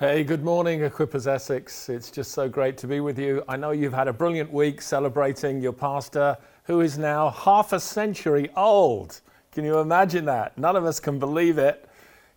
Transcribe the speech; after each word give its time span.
Hey, 0.00 0.22
good 0.22 0.44
morning, 0.44 0.82
Equippers 0.82 1.26
Essex. 1.26 1.88
It's 1.88 2.08
just 2.08 2.30
so 2.30 2.48
great 2.48 2.78
to 2.78 2.86
be 2.86 3.00
with 3.00 3.18
you. 3.18 3.42
I 3.48 3.56
know 3.56 3.72
you've 3.72 3.92
had 3.92 4.06
a 4.06 4.12
brilliant 4.12 4.52
week 4.52 4.80
celebrating 4.80 5.60
your 5.60 5.72
pastor, 5.72 6.36
who 6.62 6.82
is 6.82 6.98
now 6.98 7.30
half 7.30 7.72
a 7.72 7.80
century 7.80 8.48
old. 8.54 9.20
Can 9.50 9.64
you 9.64 9.80
imagine 9.80 10.24
that? 10.26 10.56
None 10.56 10.76
of 10.76 10.84
us 10.84 11.00
can 11.00 11.18
believe 11.18 11.58
it. 11.58 11.88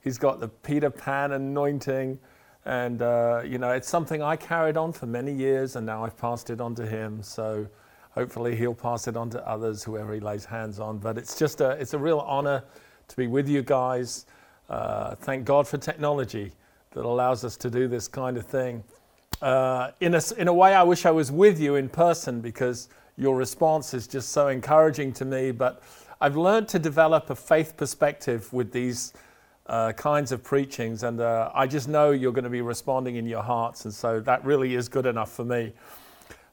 He's 0.04 0.18
got 0.18 0.39
the 0.39 0.47
Peter 0.47 0.89
Pan 0.89 1.34
anointing, 1.34 2.18
and 2.66 3.04
uh, 3.04 3.43
you 3.45 3.59
know 3.59 3.70
it's 3.70 3.88
something 3.88 4.23
I 4.23 4.38
carried 4.38 4.75
on 4.75 4.91
for 4.91 5.05
many 5.05 5.32
years, 5.32 5.75
and 5.75 5.86
now 5.86 6.04
I've 6.04 6.18
passed 6.18 6.50
it 6.50 6.62
on 6.62 6.73
to 6.73 6.88
him. 6.88 7.21
So 7.21 7.68
hopefully 8.09 8.55
he'll 8.55 8.73
pass 8.73 9.07
it 9.07 9.16
on 9.16 9.30
to 9.30 9.48
others, 9.48 9.84
whoever 9.84 10.16
he 10.16 10.20
lays 10.20 10.46
hands 10.46 10.80
on. 10.80 10.98
But 10.98 11.20
it's 11.20 11.38
just 11.38 11.62
a 11.62 11.70
it's 11.80 11.93
a 11.93 12.00
real 12.00 12.21
honor 12.21 12.64
to 13.07 13.16
be 13.16 13.28
with 13.28 13.48
you 13.48 13.62
guys. 13.62 14.25
Uh, 14.68 15.14
thank 15.14 15.46
God 15.46 15.68
for 15.68 15.78
technology 15.78 16.54
that 16.92 17.05
allows 17.05 17.44
us 17.44 17.58
to 17.58 17.70
do 17.70 17.88
this 17.88 18.08
kind 18.08 18.38
of 18.38 18.46
thing. 18.46 18.84
Uh, 19.41 19.91
in, 19.99 20.13
a, 20.13 20.22
in 20.38 20.48
a 20.48 20.54
way, 20.54 20.76
I 20.76 20.84
wish 20.84 21.05
I 21.05 21.12
was 21.12 21.32
with 21.32 21.59
you 21.59 21.76
in 21.76 21.90
person 21.90 22.41
because 22.41 22.90
your 23.18 23.36
response 23.36 23.94
is 23.94 24.08
just 24.08 24.30
so 24.30 24.49
encouraging 24.49 25.13
to 25.13 25.26
me. 25.26 25.52
But 25.52 25.82
I've 26.20 26.38
learned 26.38 26.68
to 26.70 26.80
develop 26.80 27.30
a 27.30 27.35
faith 27.35 27.76
perspective 27.77 28.52
with 28.54 28.72
these 28.72 29.13
uh, 29.68 29.94
kinds 29.94 30.32
of 30.32 30.44
preachings, 30.44 31.04
and 31.04 31.22
uh, 31.22 31.49
I 31.54 31.66
just 31.66 31.88
know 31.88 32.12
you're 32.12 32.34
going 32.34 32.44
to 32.44 32.49
be 32.49 32.62
responding 32.62 33.16
in 33.16 33.26
your 33.26 33.41
hearts, 33.41 33.85
and 33.85 33.94
so 33.94 34.20
that 34.20 34.44
really 34.44 34.76
is 34.76 34.90
good 34.90 35.05
enough 35.05 35.32
for 35.32 35.46
me. 35.46 35.73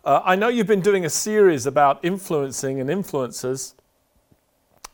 Uh, 0.04 0.22
I 0.24 0.36
know 0.36 0.48
you've 0.48 0.68
been 0.68 0.80
doing 0.80 1.04
a 1.04 1.10
series 1.10 1.66
about 1.66 2.04
influencing 2.04 2.80
and 2.80 2.88
influencers 2.88 3.74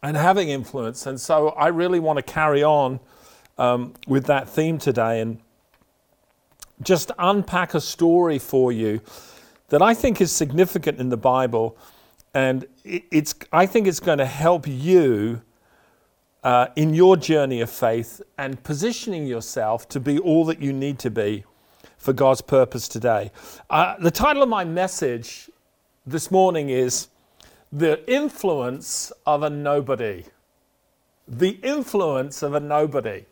and 0.02 0.16
having 0.16 0.48
influence, 0.48 1.06
and 1.06 1.20
so 1.20 1.50
I 1.50 1.68
really 1.68 2.00
want 2.00 2.16
to 2.16 2.22
carry 2.22 2.64
on 2.64 2.98
um, 3.58 3.94
with 4.06 4.26
that 4.26 4.48
theme 4.48 4.78
today 4.78 5.20
and 5.20 5.38
just 6.82 7.10
unpack 7.18 7.74
a 7.74 7.80
story 7.80 8.38
for 8.38 8.72
you 8.72 9.00
that 9.68 9.80
I 9.80 9.94
think 9.94 10.20
is 10.20 10.30
significant 10.30 10.98
in 11.00 11.08
the 11.08 11.16
Bible, 11.16 11.76
and 12.32 12.66
it's 12.84 13.34
I 13.52 13.66
think 13.66 13.86
it's 13.86 14.00
going 14.00 14.18
to 14.18 14.26
help 14.26 14.66
you 14.66 15.42
uh, 16.42 16.66
in 16.76 16.94
your 16.94 17.16
journey 17.16 17.60
of 17.60 17.70
faith 17.70 18.20
and 18.36 18.62
positioning 18.62 19.26
yourself 19.26 19.88
to 19.88 20.00
be 20.00 20.18
all 20.18 20.44
that 20.46 20.60
you 20.60 20.72
need 20.72 20.98
to 21.00 21.10
be 21.10 21.44
for 21.96 22.12
God's 22.12 22.42
purpose 22.42 22.86
today. 22.88 23.30
Uh, 23.70 23.96
the 23.98 24.10
title 24.10 24.42
of 24.42 24.48
my 24.48 24.64
message 24.64 25.48
this 26.06 26.30
morning 26.30 26.68
is 26.68 27.08
"The 27.72 28.08
Influence 28.10 29.12
of 29.26 29.42
a 29.42 29.50
Nobody." 29.50 30.24
The 31.26 31.58
influence 31.62 32.42
of 32.42 32.52
a 32.52 32.60
nobody. 32.60 33.24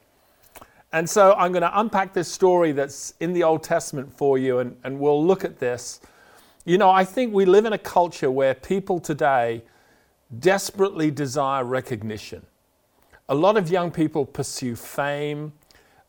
And 0.93 1.09
so 1.09 1.35
I'm 1.39 1.53
going 1.53 1.62
to 1.62 1.81
unpack 1.81 2.12
this 2.12 2.31
story 2.31 2.73
that's 2.73 3.15
in 3.21 3.33
the 3.33 3.43
Old 3.45 3.62
Testament 3.62 4.12
for 4.12 4.37
you, 4.37 4.59
and, 4.59 4.77
and 4.85 5.01
we'll 5.01 5.25
look 5.25 5.45
at 5.45 5.59
this. 5.59 6.01
You 6.65 6.77
know, 6.77 6.91
I 6.91 7.05
think 7.05 7.33
we 7.33 7.47
live 7.47 7.65
in 7.65 7.73
a 7.73 7.79
culture 7.79 8.31
where 8.31 8.55
people 8.55 9.01
today 9.01 9.63
desperately 10.39 11.11
desire 11.11 11.65
recognition. 11.65 12.45
A 13.29 13.35
lot 13.35 13.57
of 13.57 13.70
young 13.70 13.91
people 13.91 14.27
pursue 14.27 14.77
fame. 14.77 15.53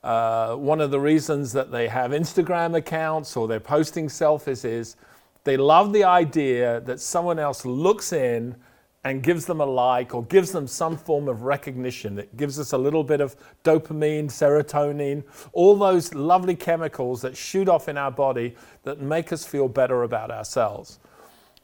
Uh, 0.03 0.55
one 0.55 0.81
of 0.81 0.91
the 0.91 0.99
reasons 0.99 1.53
that 1.53 1.71
they 1.71 1.87
have 1.87 2.11
Instagram 2.11 2.75
accounts 2.75 3.37
or 3.37 3.47
they're 3.47 3.61
posting 3.61 4.07
selfies 4.07 4.65
is 4.65 4.97
they 5.45 5.55
love 5.55 5.93
the 5.93 6.03
idea 6.03 6.81
that 6.81 6.99
someone 6.99 7.39
else 7.39 7.65
looks 7.65 8.11
in 8.11 8.55
and 9.03 9.21
gives 9.21 9.45
them 9.45 9.59
a 9.59 9.65
like 9.65 10.15
or 10.15 10.23
gives 10.25 10.51
them 10.51 10.65
some 10.65 10.95
form 10.95 11.27
of 11.27 11.41
recognition. 11.41 12.17
It 12.17 12.35
gives 12.37 12.59
us 12.59 12.71
a 12.71 12.77
little 12.77 13.03
bit 13.03 13.19
of 13.19 13.35
dopamine, 13.63 14.25
serotonin, 14.25 15.23
all 15.51 15.75
those 15.75 16.13
lovely 16.13 16.55
chemicals 16.55 17.21
that 17.21 17.35
shoot 17.35 17.67
off 17.67 17.89
in 17.89 17.97
our 17.97 18.11
body 18.11 18.55
that 18.83 19.01
make 19.01 19.33
us 19.33 19.45
feel 19.45 19.67
better 19.67 20.03
about 20.03 20.31
ourselves. 20.31 20.99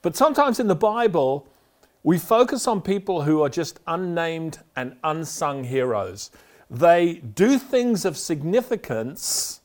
But 0.02 0.16
sometimes 0.16 0.60
in 0.60 0.68
the 0.68 0.76
Bible, 0.76 1.48
we 2.04 2.18
focus 2.18 2.68
on 2.68 2.82
people 2.82 3.24
who 3.24 3.42
are 3.42 3.50
just 3.50 3.80
unnamed 3.88 4.60
and 4.76 4.98
unsung 5.04 5.64
heroes. 5.64 6.32
They 6.70 7.16
do 7.16 7.58
things 7.58 8.06
of 8.06 8.18
significance 8.18 9.62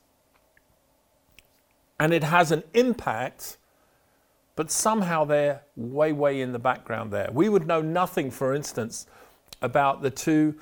and 1.99 2.13
it 2.13 2.25
has 2.25 2.51
an 2.51 2.65
impact 2.73 3.57
but 4.57 4.71
somehow 4.71 5.25
they're 5.25 5.63
way, 5.77 6.13
way 6.13 6.41
in 6.41 6.53
the 6.53 6.59
background 6.59 7.13
there. 7.13 7.29
We 7.33 7.49
would 7.49 7.67
know 7.67 7.83
nothing, 7.83 8.31
for 8.31 8.55
instance, 8.55 9.07
about 9.61 10.03
the 10.03 10.11
two 10.11 10.55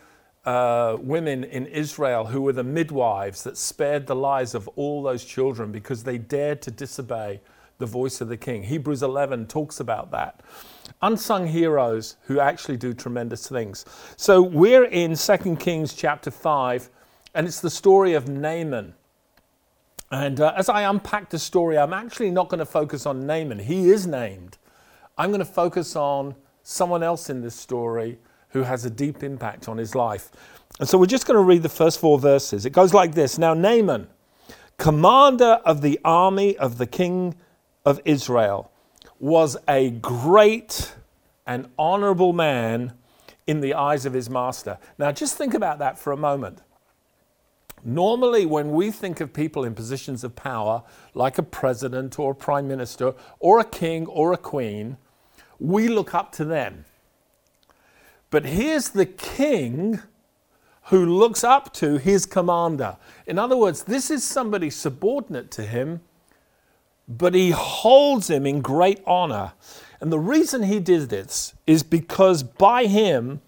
uh, 0.45 0.97
women 1.01 1.45
in 1.45 1.67
Israel 1.67 2.27
who 2.27 2.43
were 2.43 2.53
the 2.53 2.65
midwives 2.65 3.45
that 3.45 3.57
spared 3.57 4.07
the 4.07 4.17
lives 4.17 4.55
of 4.55 4.69
all 4.77 5.03
those 5.03 5.25
children 5.25 5.71
because 5.71 6.03
they 6.05 6.19
dared 6.19 6.63
to 6.63 6.71
disobey 6.71 7.41
the 7.79 7.87
voice 7.87 8.21
of 8.21 8.29
the 8.29 8.37
king. 8.37 8.63
Hebrews 8.63 9.03
11 9.03 9.47
talks 9.47 9.81
about 9.81 10.11
that. 10.13 10.41
Unsung 11.01 11.47
heroes 11.47 12.17
who 12.23 12.41
actually 12.41 12.77
do 12.77 12.93
tremendous 12.93 13.49
things. 13.49 13.85
So 14.17 14.41
we're 14.41 14.85
in 14.85 15.17
2 15.17 15.57
Kings 15.57 15.95
chapter 15.95 16.31
5, 16.31 16.91
and 17.35 17.47
it's 17.47 17.61
the 17.61 17.71
story 17.71 18.15
of 18.15 18.29
Naaman. 18.29 18.95
And 20.13 20.43
uh, 20.43 20.53
as 20.55 20.69
I 20.69 20.83
unpack 20.83 21.31
the 21.31 21.39
story, 21.39 21.79
I'm 21.79 21.95
actually 21.95 22.31
not 22.31 22.51
going 22.51 22.59
to 22.59 22.67
focus 22.67 23.07
on 23.07 23.27
Naaman. 23.27 23.59
He 23.59 23.89
is 23.89 24.07
named. 24.07 24.59
I'm 25.17 25.31
going 25.31 25.39
to 25.41 25.45
focus 25.47 25.97
on 25.97 26.35
someone 26.63 27.03
else 27.03 27.31
in 27.31 27.41
this 27.41 27.55
story 27.55 28.19
who 28.51 28.63
has 28.63 28.85
a 28.85 28.91
deep 28.91 29.23
impact 29.23 29.71
on 29.71 29.79
his 29.79 29.95
life. 29.95 30.31
And 30.79 30.87
so 30.87 30.99
we're 30.99 31.07
just 31.07 31.27
going 31.27 31.39
to 31.39 31.43
read 31.43 31.63
the 31.63 31.71
first 31.71 31.99
four 31.99 32.19
verses. 32.19 32.67
It 32.67 32.75
goes 32.75 32.93
like 32.93 33.15
this 33.15 33.39
Now, 33.39 33.55
Naaman, 33.55 34.07
commander 34.77 35.61
of 35.65 35.81
the 35.81 35.99
army 36.05 36.59
of 36.59 36.77
the 36.77 36.87
king 36.87 37.35
of 37.87 37.99
Israel, 38.05 38.71
was 39.19 39.57
a 39.67 39.91
great 39.91 40.95
and 41.47 41.71
honorable 41.79 42.35
man 42.35 42.93
in 43.47 43.61
the 43.61 43.73
eyes 43.73 44.05
of 44.05 44.13
his 44.13 44.29
master. 44.29 44.77
Now, 44.99 45.11
just 45.11 45.39
think 45.39 45.55
about 45.55 45.79
that 45.79 45.99
for 45.99 46.13
a 46.13 46.19
moment. 46.19 46.61
Normally, 47.85 48.47
when 48.47 48.73
we 48.73 48.91
think 48.91 49.21
of 49.21 49.33
people 49.33 49.65
in 49.65 49.75
positions 49.75 50.23
of 50.23 50.37
power, 50.37 50.83
like 51.15 51.39
a 51.39 51.43
president 51.43 52.19
or 52.19 52.33
a 52.33 52.35
prime 52.35 52.69
minister 52.69 53.15
or 53.41 53.59
a 53.59 53.65
king 53.65 54.07
or 54.07 54.33
a 54.33 54.37
queen, 54.37 54.97
we 55.59 55.89
look 55.89 56.15
up 56.15 56.33
to 56.33 56.45
them. 56.45 56.85
But 58.31 58.47
here's 58.47 58.91
the 58.91 59.07
king 59.07 60.01
who 60.85 61.05
looks 61.05 61.45
up 61.45 61.73
to 61.75 61.99
his 61.99 62.27
commander. 62.27 62.97
In 63.27 63.39
other 63.39 63.57
words, 63.57 63.85
this 63.85 64.11
is 64.11 64.25
somebody 64.25 64.71
subordinate 64.71 65.51
to 65.53 65.63
him, 65.63 66.01
but 67.09 67.35
he 67.35 67.51
holds 67.51 68.31
him 68.31 68.47
in 68.47 68.61
great 68.61 69.01
honor. 69.07 69.53
And 70.01 70.13
the 70.13 70.19
reason 70.19 70.65
he 70.65 70.81
did 70.81 71.09
this 71.09 71.55
is 71.67 71.83
because 71.83 72.43
by 72.43 72.87
him, 72.87 73.41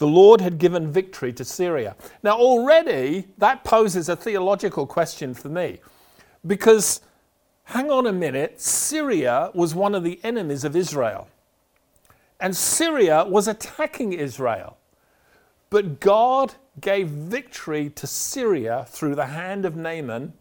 the 0.00 0.06
Lord 0.06 0.40
had 0.40 0.56
given 0.56 0.90
victory 0.90 1.30
to 1.34 1.44
Syria. 1.44 1.94
Now, 2.22 2.38
already 2.38 3.28
that 3.36 3.64
poses 3.64 4.08
a 4.08 4.16
theological 4.16 4.86
question 4.86 5.34
for 5.34 5.50
me 5.50 5.80
because, 6.46 7.02
hang 7.64 7.90
on 7.90 8.06
a 8.06 8.12
minute, 8.12 8.62
Syria 8.62 9.50
was 9.52 9.74
one 9.74 9.94
of 9.94 10.02
the 10.02 10.18
enemies 10.24 10.64
of 10.64 10.74
Israel. 10.74 11.28
And 12.40 12.56
Syria 12.56 13.26
was 13.26 13.46
attacking 13.46 14.14
Israel. 14.14 14.78
But 15.68 16.00
God 16.00 16.54
gave 16.80 17.08
victory 17.08 17.90
to 17.90 18.06
Syria 18.06 18.86
through 18.88 19.16
the 19.16 19.26
hand 19.26 19.66
of 19.66 19.76
Naaman, 19.76 20.32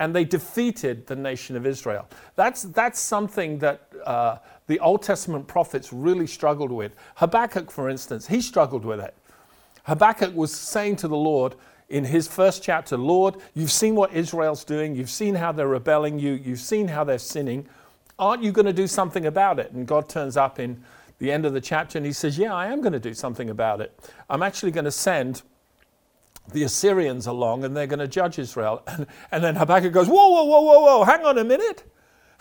and 0.00 0.12
they 0.12 0.24
defeated 0.24 1.06
the 1.06 1.14
nation 1.14 1.54
of 1.54 1.64
Israel. 1.66 2.08
That's, 2.34 2.62
that's 2.62 2.98
something 2.98 3.60
that 3.60 3.86
uh, 4.04 4.38
the 4.72 4.80
Old 4.80 5.02
Testament 5.02 5.46
prophets 5.46 5.92
really 5.92 6.26
struggled 6.26 6.72
with. 6.72 6.94
Habakkuk, 7.16 7.70
for 7.70 7.90
instance, 7.90 8.28
he 8.28 8.40
struggled 8.40 8.86
with 8.86 9.00
it. 9.00 9.14
Habakkuk 9.82 10.34
was 10.34 10.50
saying 10.50 10.96
to 10.96 11.08
the 11.08 11.16
Lord 11.16 11.56
in 11.90 12.04
his 12.04 12.26
first 12.26 12.62
chapter, 12.62 12.96
Lord, 12.96 13.36
you've 13.52 13.70
seen 13.70 13.94
what 13.94 14.14
Israel's 14.14 14.64
doing, 14.64 14.96
you've 14.96 15.10
seen 15.10 15.34
how 15.34 15.52
they're 15.52 15.68
rebelling 15.68 16.18
you, 16.18 16.32
you've 16.32 16.58
seen 16.58 16.88
how 16.88 17.04
they're 17.04 17.18
sinning. 17.18 17.68
Aren't 18.18 18.42
you 18.42 18.50
going 18.50 18.64
to 18.64 18.72
do 18.72 18.86
something 18.86 19.26
about 19.26 19.58
it? 19.58 19.72
And 19.72 19.86
God 19.86 20.08
turns 20.08 20.38
up 20.38 20.58
in 20.58 20.82
the 21.18 21.30
end 21.30 21.44
of 21.44 21.52
the 21.52 21.60
chapter 21.60 21.98
and 21.98 22.06
he 22.06 22.14
says, 22.14 22.38
Yeah, 22.38 22.54
I 22.54 22.68
am 22.68 22.80
going 22.80 22.94
to 22.94 22.98
do 22.98 23.12
something 23.12 23.50
about 23.50 23.82
it. 23.82 23.92
I'm 24.30 24.42
actually 24.42 24.70
going 24.70 24.86
to 24.86 24.90
send 24.90 25.42
the 26.54 26.62
Assyrians 26.62 27.26
along 27.26 27.64
and 27.64 27.76
they're 27.76 27.86
going 27.86 27.98
to 27.98 28.08
judge 28.08 28.38
Israel. 28.38 28.82
And, 28.88 29.06
and 29.32 29.44
then 29.44 29.56
Habakkuk 29.56 29.92
goes, 29.92 30.08
Whoa, 30.08 30.28
whoa, 30.30 30.44
whoa, 30.44 30.60
whoa, 30.62 30.80
whoa, 30.80 31.04
hang 31.04 31.26
on 31.26 31.36
a 31.36 31.44
minute 31.44 31.84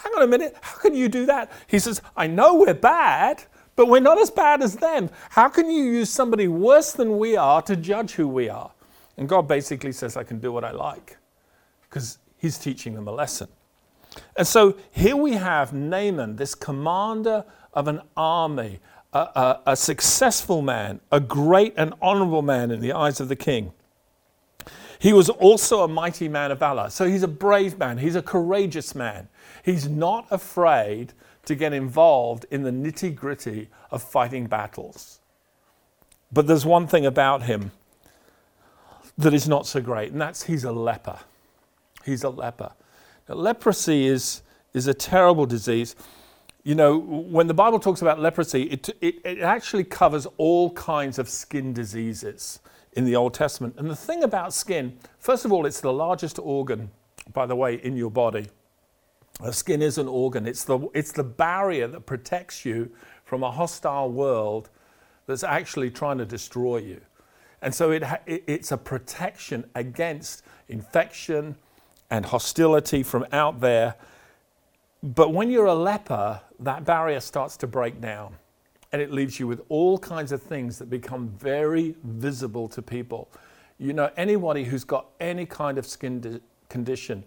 hang 0.04 0.14
on 0.14 0.24
a 0.24 0.28
minute, 0.28 0.56
how 0.62 0.78
can 0.78 0.96
you 0.96 1.10
do 1.10 1.26
that? 1.28 1.52
He 1.68 1.80
says, 1.80 2.02
I 2.16 2.28
know 2.28 2.56
we're 2.56 2.74
bad, 2.74 3.44
but 3.76 3.88
we're 3.88 4.00
not 4.00 4.20
as 4.20 4.30
bad 4.30 4.62
as 4.62 4.76
them. 4.76 5.10
How 5.30 5.50
can 5.50 5.70
you 5.70 5.84
use 5.84 6.10
somebody 6.10 6.48
worse 6.48 6.92
than 6.92 7.18
we 7.18 7.36
are 7.38 7.62
to 7.64 7.76
judge 7.76 8.12
who 8.14 8.28
we 8.28 8.50
are? 8.50 8.72
And 9.18 9.28
God 9.28 9.48
basically 9.48 9.92
says, 9.92 10.18
I 10.18 10.24
can 10.24 10.40
do 10.40 10.52
what 10.52 10.64
I 10.64 10.72
like 10.72 11.18
because 11.84 12.18
he's 12.38 12.58
teaching 12.58 12.94
them 12.96 13.08
a 13.08 13.12
lesson. 13.12 13.48
And 14.36 14.48
so 14.48 14.78
here 14.92 15.16
we 15.16 15.34
have 15.34 15.74
Naaman, 15.74 16.36
this 16.36 16.56
commander 16.56 17.46
of 17.74 17.88
an 17.88 18.02
army, 18.18 18.80
a, 19.14 19.20
a, 19.20 19.62
a, 19.68 19.76
successful 19.76 20.62
man, 20.62 21.00
a 21.12 21.20
great 21.20 21.74
and 21.78 21.94
honorable 22.02 22.42
man 22.42 22.72
in 22.72 22.80
the 22.82 22.94
eyes 22.94 23.20
of 23.20 23.30
the 23.30 23.36
king. 23.36 23.72
He 25.00 25.14
was 25.14 25.30
also 25.30 25.84
a 25.84 25.88
mighty 25.88 26.28
man 26.28 26.52
of 26.52 26.60
valor. 26.60 26.90
So 26.90 27.08
he's 27.08 27.24
a 27.24 27.28
brave 27.28 27.78
man, 27.78 27.98
he's 27.98 28.16
a 28.16 28.22
courageous 28.22 28.94
man. 28.94 29.28
He's 29.64 29.88
not 29.88 30.28
afraid 30.32 31.14
to 31.46 31.56
get 31.56 31.74
involved 31.74 32.46
in 32.52 32.64
the 32.64 32.72
nitty 32.72 33.16
gritty 33.16 33.70
of 33.90 34.02
fighting 34.02 34.48
battles. 34.48 35.20
But 36.32 36.48
there's 36.48 36.66
one 36.66 36.88
thing 36.88 37.06
about 37.06 37.44
him 37.44 37.72
that 39.18 39.34
is 39.34 39.48
not 39.48 39.68
so 39.68 39.82
great, 39.82 40.12
and 40.12 40.22
that's 40.22 40.44
he's 40.44 40.64
a 40.64 40.72
leper. 40.72 41.20
He's 42.06 42.24
a 42.24 42.30
leper. 42.30 42.72
Now, 43.28 43.36
leprosy 43.36 44.08
is, 44.08 44.42
is 44.74 44.88
a 44.88 44.94
terrible 44.94 45.46
disease. 45.46 45.96
You 46.64 46.76
know, 46.76 46.98
when 46.98 47.48
the 47.48 47.54
Bible 47.54 47.80
talks 47.80 48.02
about 48.02 48.20
leprosy, 48.20 48.64
it, 48.64 48.90
it, 49.02 49.16
it 49.26 49.40
actually 49.40 49.84
covers 49.84 50.28
all 50.38 50.72
kinds 50.72 51.20
of 51.20 51.28
skin 51.28 51.74
diseases 51.74 52.60
in 52.94 53.06
the 53.06 53.16
Old 53.16 53.34
Testament. 53.34 53.76
And 53.78 53.90
the 53.90 53.96
thing 53.96 54.24
about 54.24 54.54
skin, 54.54 54.98
first 55.20 55.46
of 55.46 55.52
all, 55.52 55.66
it's 55.66 55.82
the 55.82 55.94
largest 55.94 56.40
organ, 56.40 56.92
by 57.34 57.46
the 57.46 57.56
way, 57.56 57.76
in 57.76 57.98
your 57.98 58.12
body. 58.12 58.48
The 59.42 59.54
skin 59.54 59.82
is 59.82 59.98
an 59.98 60.08
organ, 60.08 60.46
it's 60.48 60.64
the, 60.64 60.88
it's 60.94 61.12
the 61.12 61.24
barrier 61.24 61.88
that 61.88 62.06
protects 62.06 62.64
you 62.64 62.92
from 63.26 63.44
a 63.44 63.52
hostile 63.52 64.12
world 64.12 64.70
that's 65.26 65.44
actually 65.44 65.90
trying 65.90 66.18
to 66.20 66.26
destroy 66.26 66.78
you. 66.78 67.02
And 67.62 67.74
so 67.74 67.92
it, 67.92 68.04
it, 68.26 68.44
it's 68.48 68.72
a 68.72 68.78
protection 68.78 69.66
against 69.76 70.44
infection 70.68 71.56
and 72.10 72.26
hostility 72.26 73.04
from 73.04 73.26
out 73.32 73.62
there. 73.62 73.96
But 75.02 75.34
when 75.34 75.50
you're 75.50 75.68
a 75.68 75.76
leper, 75.76 76.42
that 76.60 76.86
barrier 76.86 77.20
starts 77.20 77.58
to 77.58 77.68
break 77.68 78.02
down 78.02 78.36
and 78.92 79.02
it 79.02 79.12
leaves 79.12 79.40
you 79.40 79.48
with 79.48 79.62
all 79.70 79.98
kinds 79.98 80.32
of 80.32 80.42
things 80.42 80.78
that 80.80 80.90
become 80.90 81.30
very 81.40 81.96
visible 82.04 82.68
to 82.68 82.82
people. 82.82 83.30
You 83.80 83.94
know, 83.94 84.12
anybody 84.18 84.66
who's 84.66 84.84
got 84.84 85.08
any 85.20 85.46
kind 85.46 85.78
of 85.78 85.86
skin 85.86 86.20
di- 86.20 86.40
condition, 86.70 87.24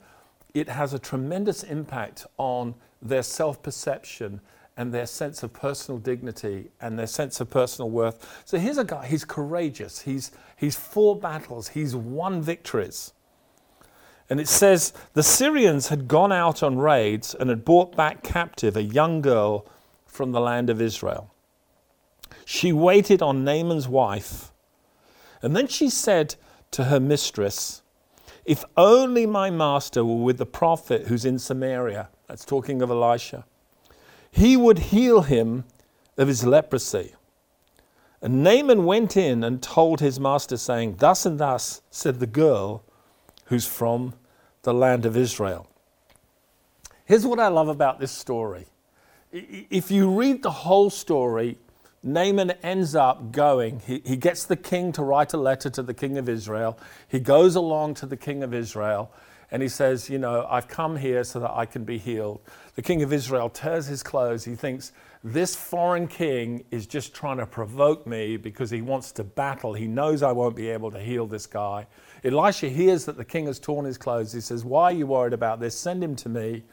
it 0.55 0.69
has 0.69 0.95
a 0.95 0.99
tremendous 0.99 1.62
impact 1.65 2.27
on 2.39 2.75
their 3.03 3.23
self 3.23 3.62
perception 3.62 4.41
and 4.77 4.93
their 4.93 5.06
sense 5.06 5.43
of 5.43 5.53
personal 5.53 5.99
dignity 5.99 6.71
and 6.81 6.99
their 6.99 7.06
sense 7.06 7.41
of 7.41 7.51
personal 7.51 7.91
worth. 7.91 8.43
So 8.45 8.59
here's 8.59 8.79
a 8.79 8.85
guy, 8.85 9.06
he's 9.06 9.25
courageous, 9.25 10.01
he's, 10.01 10.33
he's 10.56 10.77
fought 10.77 11.21
battles, 11.21 11.69
he's 11.69 11.95
won 11.95 12.43
victories. 12.43 13.12
And 14.31 14.41
it 14.41 14.49
says 14.49 14.93
the 15.12 15.23
Syrians 15.23 15.89
had 15.89 16.09
gone 16.09 16.33
out 16.33 16.62
on 16.62 16.79
raids 16.79 17.35
and 17.35 17.50
had 17.50 17.65
brought 17.65 17.95
back 17.95 18.23
captive 18.23 18.77
a 18.77 18.83
young 18.83 19.21
girl 19.21 19.67
from 20.07 20.33
the 20.33 20.41
land 20.41 20.71
of 20.71 20.81
Israel. 20.81 21.33
She 22.45 22.73
waited 22.73 23.23
on 23.23 23.45
Naaman's 23.45 23.89
wife, 23.89 24.53
and 25.41 25.55
then 25.55 25.67
she 25.67 25.89
said 25.89 26.37
to 26.73 26.85
her 26.85 27.00
mistress, 27.00 27.83
If 28.44 28.64
only 28.76 29.26
my 29.26 29.50
master 29.50 30.05
were 30.05 30.23
with 30.23 30.38
the 30.38 30.46
prophet 30.46 31.06
who's 31.06 31.25
in 31.25 31.38
Samaria, 31.38 32.08
that's 32.29 32.44
talking 32.44 32.82
of 32.82 32.91
Elisha, 32.91 33.44
he 34.31 34.56
would 34.56 34.79
heal 34.79 35.23
him 35.23 35.64
of 36.19 36.29
his 36.29 36.44
leprosy. 36.44 37.14
And 38.20 38.43
Naaman 38.43 38.85
went 38.85 39.17
in 39.17 39.44
and 39.44 39.62
told 39.62 40.00
his 40.00 40.19
master, 40.19 40.56
saying, 40.56 40.96
Thus 40.96 41.26
and 41.26 41.38
thus 41.38 41.82
said 41.91 42.20
the 42.20 42.26
girl 42.26 42.82
who's 43.46 43.67
from 43.67 44.14
the 44.62 44.75
land 44.75 45.05
of 45.05 45.17
Israel. 45.17 45.67
Here's 47.05 47.26
what 47.26 47.38
I 47.38 47.49
love 47.49 47.69
about 47.69 48.00
this 48.00 48.12
story. 48.12 48.67
If 49.31 49.90
you 49.90 50.11
read 50.11 50.43
the 50.43 50.50
whole 50.50 50.90
story, 50.90 51.58
Naaman 52.05 52.51
ends 52.62 52.95
up 52.95 53.33
going, 53.33 53.81
he, 53.81 54.03
he 54.05 54.17
gets 54.17 54.45
the 54.45 54.56
king 54.56 54.93
to 54.93 55.03
write 55.03 55.33
a 55.33 55.39
letter 55.39 55.71
to 55.71 55.83
the 55.83 55.95
king 55.95 56.19
of 56.19 56.29
Israel. 56.29 56.79
He 57.09 57.19
goes 57.19 57.56
along 57.56 57.95
to 57.95 58.06
the 58.06 58.17
king 58.17 58.43
of 58.43 58.53
Israel 58.53 59.11
and 59.51 59.62
he 59.62 59.69
says, 59.69 60.11
You 60.11 60.19
know, 60.19 60.47
I've 60.51 60.69
come 60.69 60.97
here 60.97 61.25
so 61.25 61.41
that 61.41 61.51
I 61.53 61.65
can 61.65 61.85
be 61.85 61.97
healed. 61.97 62.41
The 62.75 62.83
king 62.83 63.03
of 63.03 63.12
Israel 63.12 63.49
tears 63.49 63.87
his 63.87 64.03
clothes. 64.03 64.45
He 64.45 64.55
thinks, 64.55 64.93
This 65.23 65.56
foreign 65.56 66.06
king 66.06 66.65
is 66.71 66.87
just 66.87 67.15
trying 67.15 67.39
to 67.39 67.47
provoke 67.47 68.07
me 68.07 68.37
because 68.37 68.71
he 68.71 68.83
wants 68.83 69.12
to 69.12 69.25
battle. 69.25 69.73
He 69.73 69.87
knows 69.87 70.23
I 70.23 70.33
won't 70.33 70.57
be 70.57 70.69
able 70.69 70.91
to 70.91 71.00
heal 71.00 71.27
this 71.27 71.47
guy. 71.47 71.87
Elisha 72.23 72.69
hears 72.69 73.07
that 73.07 73.17
the 73.17 73.25
king 73.25 73.47
has 73.47 73.59
torn 73.59 73.87
his 73.87 73.97
clothes. 73.97 74.33
He 74.33 74.41
says, 74.41 74.62
Why 74.65 74.85
are 74.85 74.93
you 74.93 75.07
worried 75.07 75.33
about 75.33 75.61
this? 75.61 75.79
Send 75.79 76.05
him 76.05 76.17
to 76.17 76.29
me. 76.29 76.65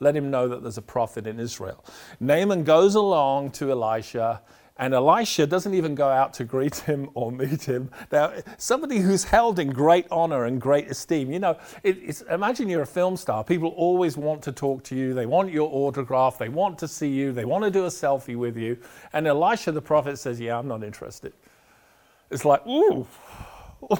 Let 0.00 0.16
him 0.16 0.30
know 0.30 0.48
that 0.48 0.62
there's 0.62 0.78
a 0.78 0.82
prophet 0.82 1.26
in 1.26 1.38
Israel. 1.38 1.84
Naaman 2.20 2.64
goes 2.64 2.94
along 2.94 3.50
to 3.52 3.70
Elisha 3.70 4.40
and 4.80 4.94
Elisha 4.94 5.46
doesn't 5.46 5.74
even 5.74 5.94
go 5.94 6.08
out 6.08 6.32
to 6.34 6.44
greet 6.44 6.76
him 6.76 7.10
or 7.12 7.30
meet 7.30 7.62
him. 7.64 7.90
Now, 8.10 8.32
somebody 8.56 8.96
who's 8.96 9.24
held 9.24 9.58
in 9.58 9.68
great 9.68 10.06
honor 10.10 10.46
and 10.46 10.58
great 10.58 10.90
esteem, 10.90 11.30
you 11.30 11.38
know, 11.38 11.58
it, 11.82 12.22
imagine 12.30 12.66
you're 12.70 12.80
a 12.80 12.86
film 12.86 13.18
star. 13.18 13.44
People 13.44 13.68
always 13.76 14.16
want 14.16 14.42
to 14.44 14.52
talk 14.52 14.82
to 14.84 14.96
you. 14.96 15.12
They 15.12 15.26
want 15.26 15.52
your 15.52 15.68
autograph. 15.70 16.38
They 16.38 16.48
want 16.48 16.78
to 16.78 16.88
see 16.88 17.10
you. 17.10 17.30
They 17.30 17.44
want 17.44 17.62
to 17.64 17.70
do 17.70 17.84
a 17.84 17.88
selfie 17.88 18.36
with 18.36 18.56
you. 18.56 18.78
And 19.12 19.26
Elisha 19.26 19.70
the 19.70 19.82
prophet 19.82 20.18
says, 20.18 20.40
Yeah, 20.40 20.58
I'm 20.58 20.66
not 20.66 20.82
interested. 20.82 21.34
It's 22.30 22.46
like, 22.46 22.66
ooh, 22.66 23.06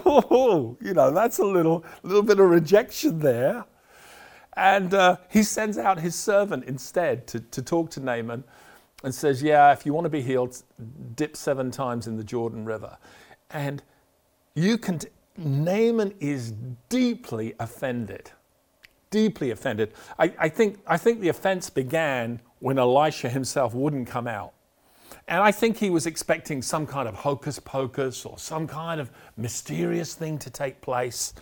ooh 0.07 0.79
you 0.81 0.95
know, 0.95 1.11
that's 1.11 1.41
a 1.41 1.45
little, 1.45 1.85
little 2.03 2.23
bit 2.23 2.41
of 2.41 2.49
rejection 2.49 3.19
there. 3.19 3.67
And 4.57 4.95
uh, 4.95 5.19
he 5.29 5.43
sends 5.43 5.77
out 5.77 6.01
his 6.01 6.15
servant 6.15 6.65
instead 6.65 7.27
to, 7.27 7.41
to 7.41 7.61
talk 7.61 7.91
to 7.91 8.01
Naaman 8.01 8.45
and 9.03 9.15
says, 9.15 9.43
Yeah, 9.43 9.73
if 9.73 9.87
you 9.87 9.93
want 9.93 10.05
to 10.05 10.11
be 10.11 10.23
healed, 10.23 10.63
dip 11.15 11.37
seven 11.37 11.71
times 11.71 12.07
in 12.07 12.17
the 12.17 12.25
Jordan 12.25 12.65
River. 12.65 12.99
And 13.51 13.83
you 14.55 14.79
can, 14.79 14.99
t- 14.99 15.09
Naaman 15.37 16.15
is 16.21 16.53
deeply 16.89 17.55
offended. 17.59 18.31
Deeply 19.11 19.51
offended. 19.51 19.93
I, 20.19 20.33
I, 20.39 20.49
think, 20.49 20.81
I 20.87 20.97
think 20.97 21.21
the 21.21 21.29
offense 21.29 21.71
began 21.71 22.41
when 22.61 22.79
Elisha 22.79 23.29
himself 23.29 23.75
wouldn't 23.75 24.07
come 24.07 24.27
out. 24.27 24.53
And 25.27 25.41
I 25.43 25.53
think 25.53 25.79
he 25.79 25.91
was 25.91 26.07
expecting 26.07 26.63
some 26.63 26.87
kind 26.87 27.09
of 27.09 27.15
hocus 27.15 27.59
pocus 27.59 28.25
or 28.25 28.39
some 28.39 28.67
kind 28.67 29.01
of 29.01 29.11
mysterious 29.37 30.15
thing 30.15 30.39
to 30.39 30.51
take 30.51 30.81
place. 30.81 31.33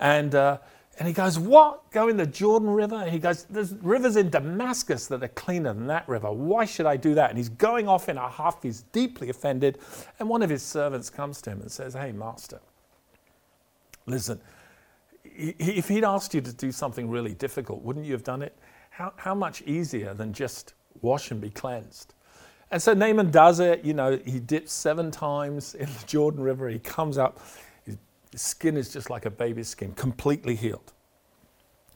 And 0.00 0.34
uh, 0.34 0.58
and 0.98 1.06
he 1.06 1.14
goes, 1.14 1.38
What? 1.38 1.90
Go 1.92 2.08
in 2.08 2.16
the 2.16 2.26
Jordan 2.26 2.70
River? 2.70 3.08
He 3.08 3.18
goes, 3.18 3.44
There's 3.44 3.72
rivers 3.74 4.16
in 4.16 4.30
Damascus 4.30 5.06
that 5.06 5.22
are 5.22 5.28
cleaner 5.28 5.72
than 5.72 5.86
that 5.86 6.08
river. 6.08 6.30
Why 6.32 6.64
should 6.64 6.86
I 6.86 6.96
do 6.96 7.14
that? 7.14 7.30
And 7.30 7.38
he's 7.38 7.48
going 7.48 7.86
off 7.86 8.08
in 8.08 8.18
a 8.18 8.28
huff. 8.28 8.62
He's 8.62 8.82
deeply 8.82 9.30
offended. 9.30 9.78
And 10.18 10.28
one 10.28 10.42
of 10.42 10.50
his 10.50 10.62
servants 10.62 11.08
comes 11.08 11.40
to 11.42 11.50
him 11.50 11.60
and 11.60 11.70
says, 11.70 11.94
Hey, 11.94 12.10
master, 12.10 12.60
listen, 14.06 14.40
if 15.24 15.88
he'd 15.88 16.04
asked 16.04 16.34
you 16.34 16.40
to 16.40 16.52
do 16.52 16.72
something 16.72 17.08
really 17.08 17.34
difficult, 17.34 17.82
wouldn't 17.82 18.04
you 18.04 18.12
have 18.12 18.24
done 18.24 18.42
it? 18.42 18.56
How, 18.90 19.12
how 19.16 19.34
much 19.34 19.62
easier 19.62 20.14
than 20.14 20.32
just 20.32 20.74
wash 21.00 21.30
and 21.30 21.40
be 21.40 21.50
cleansed? 21.50 22.14
And 22.72 22.82
so 22.82 22.92
Naaman 22.92 23.30
does 23.30 23.60
it. 23.60 23.84
You 23.84 23.94
know, 23.94 24.18
he 24.24 24.40
dips 24.40 24.72
seven 24.72 25.12
times 25.12 25.74
in 25.74 25.86
the 25.86 26.06
Jordan 26.06 26.42
River. 26.42 26.68
He 26.68 26.80
comes 26.80 27.18
up 27.18 27.38
his 28.32 28.42
skin 28.42 28.76
is 28.76 28.92
just 28.92 29.10
like 29.10 29.24
a 29.24 29.30
baby's 29.30 29.68
skin, 29.68 29.92
completely 29.92 30.54
healed. 30.54 30.92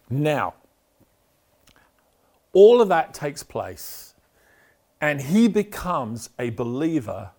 Now, 0.08 0.54
all 2.52 2.80
of 2.80 2.88
that 2.88 3.14
takes 3.14 3.42
place, 3.42 4.14
and 5.00 5.20
he 5.20 5.48
becomes 5.48 6.30
a 6.38 6.50
believer 6.50 7.30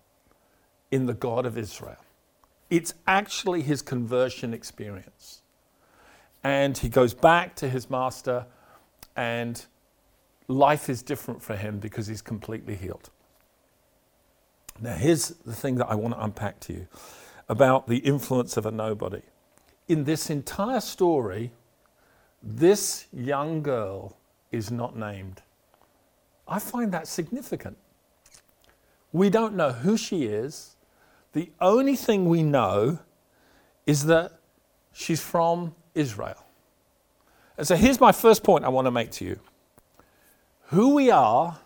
in 0.90 1.06
the 1.06 1.14
God 1.14 1.46
of 1.46 1.56
Israel. 1.56 1.96
It's 2.70 2.94
actually 3.06 3.62
his 3.62 3.82
conversion 3.82 4.52
experience. 4.52 5.42
And 6.42 6.76
he 6.76 6.88
goes 6.88 7.14
back 7.14 7.54
to 7.56 7.68
his 7.68 7.88
master, 7.88 8.46
and 9.16 9.64
life 10.48 10.88
is 10.90 11.02
different 11.02 11.42
for 11.42 11.56
him 11.56 11.78
because 11.78 12.06
he's 12.06 12.22
completely 12.22 12.74
healed. 12.74 13.10
Now, 14.80 14.94
here's 14.96 15.28
the 15.28 15.54
thing 15.54 15.76
that 15.76 15.86
I 15.86 15.94
want 15.94 16.14
to 16.14 16.22
unpack 16.22 16.60
to 16.60 16.72
you 16.72 16.88
about 17.48 17.88
the 17.88 17.98
influence 17.98 18.56
of 18.56 18.66
a 18.66 18.70
nobody. 18.70 19.22
In 19.88 20.04
this 20.04 20.30
entire 20.30 20.80
story, 20.80 21.52
this 22.42 23.06
young 23.12 23.62
girl 23.62 24.16
is 24.50 24.70
not 24.70 24.96
named. 24.96 25.42
I 26.46 26.58
find 26.58 26.92
that 26.92 27.06
significant. 27.06 27.76
We 29.12 29.30
don't 29.30 29.54
know 29.54 29.72
who 29.72 29.96
she 29.96 30.24
is. 30.24 30.76
The 31.32 31.50
only 31.60 31.96
thing 31.96 32.28
we 32.28 32.42
know 32.42 32.98
is 33.86 34.06
that 34.06 34.32
she's 34.92 35.20
from 35.20 35.74
Israel. 35.94 36.44
And 37.56 37.66
so 37.66 37.76
here's 37.76 38.00
my 38.00 38.12
first 38.12 38.42
point 38.42 38.64
I 38.64 38.68
want 38.68 38.86
to 38.86 38.90
make 38.90 39.10
to 39.12 39.24
you 39.24 39.38
who 40.68 40.94
we 40.94 41.10
are 41.10 41.58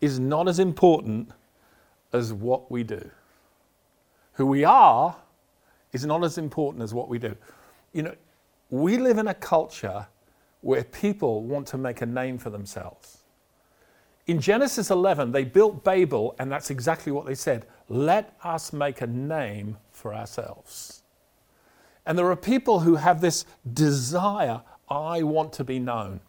is 0.00 0.18
not 0.18 0.48
as 0.48 0.58
important 0.58 1.30
as 2.12 2.32
what 2.32 2.70
we 2.70 2.82
do. 2.82 3.10
Who 4.34 4.46
we 4.46 4.64
are 4.64 5.16
is 5.92 6.04
not 6.06 6.24
as 6.24 6.38
important 6.38 6.82
as 6.82 6.94
what 6.94 7.08
we 7.08 7.18
do. 7.18 7.36
You 7.92 8.02
know, 8.02 8.14
we 8.70 8.96
live 8.96 9.18
in 9.18 9.28
a 9.28 9.34
culture 9.34 10.06
where 10.62 10.84
people 10.84 11.42
want 11.42 11.66
to 11.68 11.78
make 11.78 12.00
a 12.00 12.06
name 12.06 12.38
for 12.38 12.50
themselves. 12.50 13.18
In 14.26 14.40
Genesis 14.40 14.90
11, 14.90 15.32
they 15.32 15.44
built 15.44 15.82
Babel, 15.82 16.34
and 16.38 16.50
that's 16.50 16.70
exactly 16.70 17.12
what 17.12 17.26
they 17.26 17.34
said 17.34 17.66
let 17.88 18.34
us 18.42 18.72
make 18.72 19.00
a 19.00 19.06
name 19.06 19.76
for 19.90 20.14
ourselves. 20.14 21.02
And 22.06 22.18
there 22.18 22.30
are 22.30 22.36
people 22.36 22.80
who 22.80 22.96
have 22.96 23.20
this 23.20 23.44
desire 23.74 24.62
I 24.88 25.22
want 25.22 25.52
to 25.54 25.64
be 25.64 25.78
known. 25.78 26.20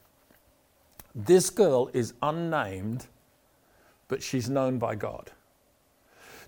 This 1.15 1.50
girl 1.50 1.89
is 1.93 2.13
unnamed, 2.22 3.07
but 4.07 4.22
she's 4.22 4.50
known 4.50 4.77
by 4.77 4.95
God. 4.95 5.31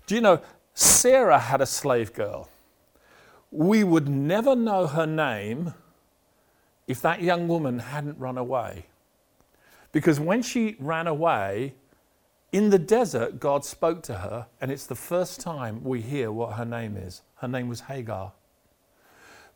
Do 0.06 0.14
you 0.14 0.20
know, 0.20 0.40
Sarah 0.78 1.38
had 1.38 1.62
a 1.62 1.66
slave 1.66 2.12
girl. 2.12 2.50
We 3.50 3.82
would 3.82 4.08
never 4.08 4.54
know 4.54 4.86
her 4.86 5.06
name 5.06 5.72
if 6.86 7.00
that 7.00 7.22
young 7.22 7.48
woman 7.48 7.78
hadn't 7.78 8.18
run 8.18 8.36
away. 8.36 8.84
Because 9.90 10.20
when 10.20 10.42
she 10.42 10.76
ran 10.78 11.06
away, 11.06 11.72
in 12.52 12.68
the 12.68 12.78
desert, 12.78 13.40
God 13.40 13.64
spoke 13.64 14.02
to 14.02 14.16
her, 14.16 14.48
and 14.60 14.70
it's 14.70 14.84
the 14.84 14.94
first 14.94 15.40
time 15.40 15.82
we 15.82 16.02
hear 16.02 16.30
what 16.30 16.56
her 16.56 16.66
name 16.66 16.98
is. 16.98 17.22
Her 17.36 17.48
name 17.48 17.68
was 17.68 17.80
Hagar. 17.80 18.32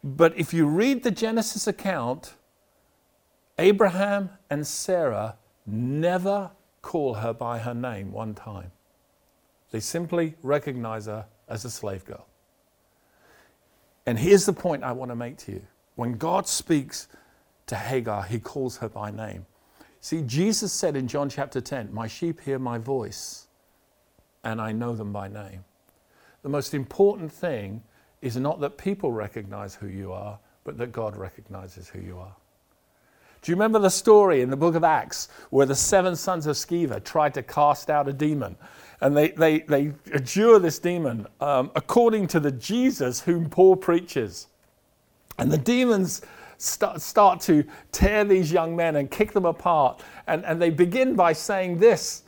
But 0.03 0.35
if 0.39 0.55
you 0.55 0.67
read 0.67 1.03
the 1.03 1.11
Genesis 1.11 1.67
account, 1.67 2.35
Abraham 3.59 4.31
and 4.49 4.67
Sarah 4.67 5.37
never 5.67 6.53
call 6.81 7.15
her 7.15 7.35
by 7.35 7.59
her 7.59 7.75
name 7.75 8.11
one 8.11 8.35
time. 8.35 8.73
They 9.71 9.81
simply 9.81 10.35
recognize 10.43 11.07
her 11.07 11.27
as 11.49 11.65
a 11.65 11.71
slave 11.71 12.05
girl. 12.05 12.27
And 14.07 14.19
here's 14.19 14.47
the 14.47 14.53
point 14.53 14.83
I 14.83 14.93
want 14.93 15.11
to 15.11 15.17
make 15.17 15.37
to 15.39 15.53
you. 15.53 15.63
When 15.95 16.15
God 16.15 16.49
speaks 16.49 17.09
to 17.67 17.77
Hagar, 17.77 18.25
he 18.25 18.41
calls 18.41 18.79
her 18.79 18.89
by 18.89 19.11
name. 19.11 19.47
See, 20.01 20.23
Jesus 20.23 20.73
said 20.73 20.97
in 20.97 21.07
John 21.07 21.29
chapter 21.29 21.61
10, 21.61 21.93
My 21.93 22.09
sheep 22.09 22.41
hear 22.41 22.59
my 22.59 22.79
voice, 22.79 23.49
and 24.43 24.61
I 24.61 24.73
know 24.73 24.95
them 24.95 25.13
by 25.13 25.29
name. 25.29 25.65
The 26.43 26.49
most 26.49 26.73
important 26.73 27.31
thing 27.31 27.83
is 28.23 28.37
not 28.37 28.61
that 28.61 28.79
people 28.79 29.13
recognize 29.13 29.75
who 29.75 29.87
you 29.87 30.13
are, 30.13 30.39
but 30.65 30.79
that 30.79 30.93
God 30.93 31.17
recognizes 31.17 31.89
who 31.89 32.01
you 32.01 32.19
are. 32.19 32.35
Do 33.43 33.51
you 33.51 33.57
remember 33.57 33.79
the 33.79 33.91
story 33.91 34.43
in 34.43 34.51
the 34.51 34.57
book 34.57 34.75
of 34.75 34.85
Acts 34.85 35.29
where 35.49 35.67
the 35.67 35.75
seven 35.75 36.15
sons 36.15 36.47
of 36.47 36.57
Sceva 36.57 37.03
tried 37.03 37.35
to 37.35 37.43
cast 37.43 37.89
out 37.89 38.07
a 38.09 38.13
demon? 38.13 38.57
And 39.01 39.17
they, 39.17 39.31
they, 39.31 39.61
they 39.61 39.93
adjure 40.13 40.59
this 40.59 40.79
demon 40.79 41.27
um, 41.41 41.71
according 41.75 42.27
to 42.29 42.41
the 42.41 42.53
Jesus 42.53 43.21
whom 43.21 43.49
Paul 43.49 43.77
preaches. 43.77 44.49
And 45.39 45.51
the 45.51 45.59
demons 45.59 46.21
start, 46.59 47.01
start 47.01 47.41
to 47.43 47.65
tear 47.93 48.25
these 48.25 48.53
young 48.53 48.77
men 48.77 48.97
and 48.97 49.11
kick 49.11 49.33
them 49.33 49.47
apart. 49.47 50.03
And, 50.27 50.45
and 50.45 50.61
they 50.61 50.71
begin 50.71 51.17
by 51.17 51.33
saying 51.33 51.79
this 51.79 52.25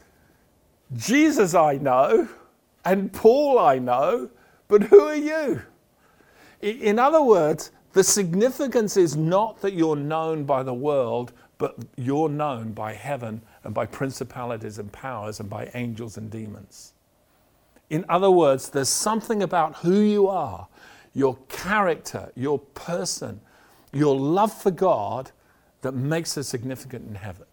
Jesus 0.97 1.55
I 1.55 1.75
know, 1.75 2.29
and 2.85 3.13
Paul 3.13 3.59
I 3.59 3.79
know, 3.79 4.31
but 4.69 4.85
who 4.85 5.01
are 5.01 5.15
you? 5.15 5.63
In 6.63 6.99
other 6.99 7.23
words, 7.23 7.71
the 7.93 8.05
significance 8.05 8.97
is 8.97 9.17
not 9.17 9.61
that 9.61 9.75
you're 9.75 9.97
known 9.97 10.45
by 10.45 10.63
the 10.63 10.75
world, 10.75 11.33
but 11.59 11.77
you're 11.97 12.29
known 12.29 12.73
by 12.73 12.95
heaven 12.95 13.43
and 13.65 13.75
by 13.75 13.87
principalities 13.87 14.79
and 14.79 14.91
powers 14.93 15.41
and 15.41 15.49
by 15.49 15.71
angels 15.75 16.17
and 16.17 16.31
demons. 16.31 16.95
In 17.91 18.05
other 18.09 18.31
words, 18.31 18.71
there's 18.71 18.89
something 18.89 19.43
about 19.43 19.77
who 19.77 20.01
you 20.01 20.27
are, 20.27 20.67
your 21.13 21.37
character, 21.49 22.33
your 22.35 22.59
person, 22.59 23.41
your 23.93 24.17
love 24.19 24.53
for 24.53 24.71
God 24.71 25.31
that 25.83 25.93
makes 25.93 26.39
us 26.39 26.49
significant 26.49 27.07
in 27.07 27.15
heaven. 27.15 27.47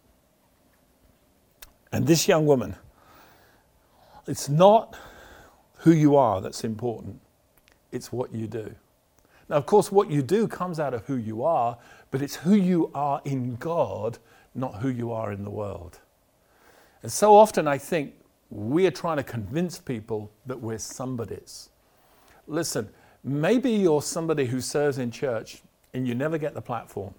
And 1.91 2.07
this 2.07 2.27
young 2.27 2.45
woman, 2.45 2.75
it's 4.27 4.47
not 4.47 4.97
who 5.79 5.91
you 5.91 6.15
are 6.15 6.39
that's 6.39 6.63
important, 6.63 7.19
it's 7.91 8.11
what 8.11 8.33
you 8.33 8.47
do. 8.47 8.75
Now, 9.49 9.55
of 9.55 9.65
course, 9.65 9.91
what 9.91 10.11
you 10.11 10.21
do 10.21 10.47
comes 10.47 10.79
out 10.79 10.93
of 10.93 11.05
who 11.05 11.15
you 11.15 11.43
are, 11.43 11.77
but 12.11 12.21
it's 12.21 12.35
who 12.35 12.53
you 12.53 12.91
are 12.93 13.21
in 13.25 13.55
God, 13.55 14.19
not 14.53 14.75
who 14.75 14.89
you 14.89 15.11
are 15.11 15.31
in 15.31 15.43
the 15.43 15.49
world. 15.49 15.99
And 17.01 17.11
so 17.11 17.35
often 17.35 17.67
I 17.67 17.77
think 17.77 18.13
we 18.49 18.85
are 18.85 18.91
trying 18.91 19.17
to 19.17 19.23
convince 19.23 19.79
people 19.79 20.31
that 20.45 20.59
we're 20.59 20.77
somebody's. 20.77 21.69
Listen, 22.47 22.89
maybe 23.23 23.71
you're 23.71 24.01
somebody 24.01 24.45
who 24.45 24.61
serves 24.61 24.97
in 24.97 25.11
church 25.11 25.61
and 25.93 26.07
you 26.07 26.15
never 26.15 26.37
get 26.37 26.53
the 26.53 26.61
platform. 26.61 27.13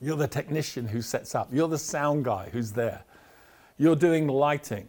You're 0.00 0.16
the 0.16 0.28
technician 0.28 0.86
who 0.86 1.02
sets 1.02 1.34
up, 1.34 1.48
you're 1.52 1.68
the 1.68 1.78
sound 1.78 2.24
guy 2.24 2.48
who's 2.52 2.72
there, 2.72 3.02
you're 3.76 3.96
doing 3.96 4.28
lighting. 4.28 4.88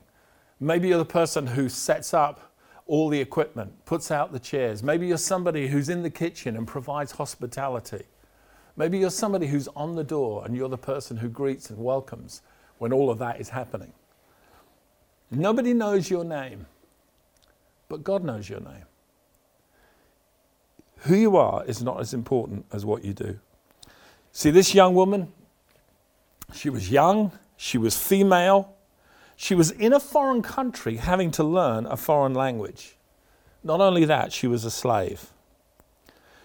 Maybe 0.60 0.90
you're 0.90 1.00
the 1.00 1.06
person 1.06 1.48
who 1.48 1.70
sets 1.70 2.14
up 2.14 2.51
all 2.92 3.08
the 3.08 3.22
equipment, 3.22 3.72
puts 3.86 4.12
out 4.12 4.34
the 4.34 4.40
chairs. 4.40 4.84
Maybe 4.84 5.08
you're 5.08 5.18
somebody 5.18 5.70
who's 5.70 5.88
in 5.88 6.04
the 6.04 6.10
kitchen 6.10 6.58
and 6.58 6.68
provides 6.68 7.14
hospitality. 7.14 8.04
Maybe 8.76 9.00
you're 9.00 9.10
somebody 9.10 9.48
who's 9.48 9.70
on 9.78 9.96
the 9.96 10.04
door 10.04 10.44
and 10.44 10.58
you're 10.58 10.68
the 10.68 10.78
person 10.78 11.16
who 11.16 11.30
greets 11.30 11.70
and 11.70 11.80
welcomes 11.80 12.42
when 12.80 12.92
all 12.92 13.10
of 13.10 13.18
that 13.20 13.40
is 13.40 13.48
happening. 13.48 13.94
Nobody 15.32 15.74
knows 15.74 16.10
your 16.10 16.26
name, 16.26 16.66
but 17.88 18.04
God 18.04 18.26
knows 18.26 18.50
your 18.50 18.60
name. 18.60 18.84
Who 21.04 21.16
you 21.16 21.38
are 21.38 21.64
is 21.64 21.82
not 21.82 22.02
as 22.02 22.14
important 22.14 22.66
as 22.74 22.84
what 22.84 23.06
you 23.06 23.14
do. 23.14 23.40
See, 24.34 24.52
this 24.52 24.76
young 24.76 24.96
woman, 24.96 25.32
she 26.54 26.70
was 26.70 26.92
young, 26.92 27.32
she 27.56 27.78
was 27.78 27.98
female, 27.98 28.76
she 29.42 29.56
was 29.56 29.72
in 29.72 29.92
a 29.92 30.00
foreign 30.00 30.44
country 30.44 30.98
having 30.98 31.32
to 31.32 31.44
learn 31.44 31.88
a 31.88 31.98
foreign 31.98 32.36
language. 32.36 32.96
Not 33.64 33.82
only 33.82 34.06
that, 34.06 34.32
she 34.32 34.46
was 34.46 34.64
a 34.66 34.70
slave. 34.70 35.32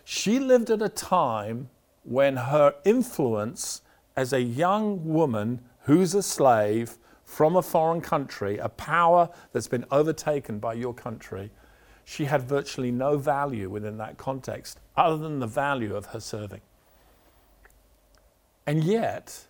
She 0.02 0.38
lived 0.38 0.70
at 0.70 0.80
a 0.80 0.88
time 0.88 1.68
when 2.04 2.36
her 2.36 2.74
influence 2.86 3.82
as 4.16 4.32
a 4.32 4.40
young 4.40 5.12
woman 5.12 5.60
who's 5.80 6.14
a 6.14 6.22
slave 6.22 6.96
from 7.22 7.54
a 7.54 7.60
foreign 7.60 8.00
country, 8.00 8.56
a 8.56 8.70
power 8.70 9.28
that's 9.52 9.68
been 9.68 9.84
overtaken 9.90 10.58
by 10.58 10.72
your 10.72 10.94
country, 10.94 11.50
she 12.02 12.24
had 12.24 12.44
virtually 12.44 12.90
no 12.90 13.18
value 13.18 13.68
within 13.68 13.98
that 13.98 14.16
context 14.16 14.80
other 14.96 15.18
than 15.18 15.38
the 15.38 15.46
value 15.46 15.94
of 15.94 16.06
her 16.06 16.20
serving. 16.20 16.62
And 18.66 18.82
yet, 18.82 19.45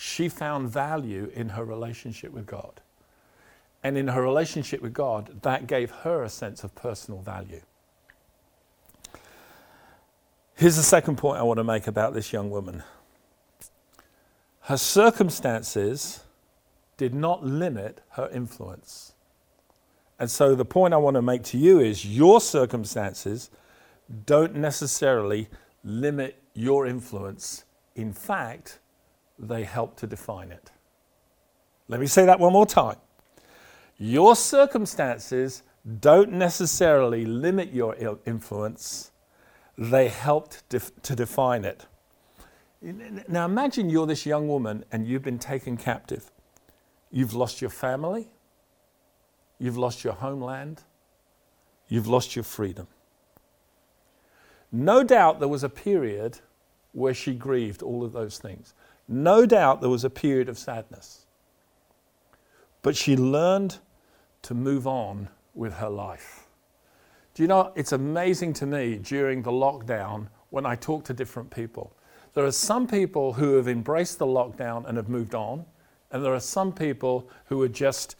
she 0.00 0.28
found 0.28 0.70
value 0.70 1.28
in 1.34 1.48
her 1.48 1.64
relationship 1.64 2.30
with 2.30 2.46
God. 2.46 2.80
And 3.82 3.98
in 3.98 4.06
her 4.06 4.22
relationship 4.22 4.80
with 4.80 4.92
God, 4.92 5.42
that 5.42 5.66
gave 5.66 5.90
her 5.90 6.22
a 6.22 6.28
sense 6.28 6.62
of 6.62 6.72
personal 6.76 7.20
value. 7.20 7.62
Here's 10.54 10.76
the 10.76 10.84
second 10.84 11.16
point 11.16 11.40
I 11.40 11.42
want 11.42 11.58
to 11.58 11.64
make 11.64 11.88
about 11.88 12.14
this 12.14 12.32
young 12.32 12.48
woman 12.48 12.84
her 14.62 14.76
circumstances 14.76 16.22
did 16.96 17.12
not 17.12 17.44
limit 17.44 18.00
her 18.10 18.28
influence. 18.28 19.14
And 20.20 20.30
so 20.30 20.54
the 20.54 20.64
point 20.64 20.94
I 20.94 20.98
want 20.98 21.14
to 21.14 21.22
make 21.22 21.42
to 21.44 21.58
you 21.58 21.80
is 21.80 22.06
your 22.06 22.40
circumstances 22.40 23.50
don't 24.26 24.54
necessarily 24.54 25.48
limit 25.82 26.40
your 26.54 26.86
influence. 26.86 27.64
In 27.96 28.12
fact, 28.12 28.78
they 29.38 29.64
help 29.64 29.96
to 29.96 30.06
define 30.06 30.50
it. 30.50 30.70
Let 31.88 32.00
me 32.00 32.06
say 32.06 32.26
that 32.26 32.38
one 32.38 32.52
more 32.52 32.66
time. 32.66 32.96
Your 33.96 34.36
circumstances 34.36 35.62
don't 36.00 36.32
necessarily 36.32 37.24
limit 37.24 37.72
your 37.72 37.96
influence, 38.26 39.12
they 39.76 40.08
helped 40.08 40.68
def- 40.68 41.02
to 41.02 41.14
define 41.14 41.64
it. 41.64 41.86
Now 42.80 43.44
imagine 43.44 43.88
you're 43.88 44.06
this 44.06 44.26
young 44.26 44.48
woman 44.48 44.84
and 44.92 45.06
you've 45.06 45.22
been 45.22 45.38
taken 45.38 45.76
captive. 45.76 46.30
You've 47.10 47.34
lost 47.34 47.60
your 47.60 47.70
family, 47.70 48.28
you've 49.58 49.78
lost 49.78 50.04
your 50.04 50.12
homeland, 50.12 50.82
you've 51.88 52.06
lost 52.06 52.36
your 52.36 52.44
freedom. 52.44 52.86
No 54.70 55.02
doubt 55.02 55.38
there 55.38 55.48
was 55.48 55.64
a 55.64 55.68
period 55.68 56.40
where 56.92 57.14
she 57.14 57.34
grieved 57.34 57.82
all 57.82 58.04
of 58.04 58.12
those 58.12 58.38
things. 58.38 58.74
No 59.08 59.46
doubt 59.46 59.80
there 59.80 59.90
was 59.90 60.04
a 60.04 60.10
period 60.10 60.48
of 60.48 60.58
sadness. 60.58 61.26
But 62.82 62.94
she 62.94 63.16
learned 63.16 63.78
to 64.42 64.54
move 64.54 64.86
on 64.86 65.28
with 65.54 65.74
her 65.74 65.88
life. 65.88 66.46
Do 67.34 67.42
you 67.42 67.48
know, 67.48 67.72
it's 67.74 67.92
amazing 67.92 68.52
to 68.54 68.66
me 68.66 68.98
during 68.98 69.42
the 69.42 69.50
lockdown 69.50 70.28
when 70.50 70.66
I 70.66 70.74
talk 70.74 71.04
to 71.04 71.14
different 71.14 71.50
people. 71.50 71.92
There 72.34 72.44
are 72.44 72.52
some 72.52 72.86
people 72.86 73.32
who 73.32 73.56
have 73.56 73.66
embraced 73.66 74.18
the 74.18 74.26
lockdown 74.26 74.86
and 74.86 74.96
have 74.96 75.08
moved 75.08 75.34
on, 75.34 75.64
and 76.10 76.24
there 76.24 76.34
are 76.34 76.40
some 76.40 76.72
people 76.72 77.28
who 77.46 77.62
are 77.62 77.68
just, 77.68 78.16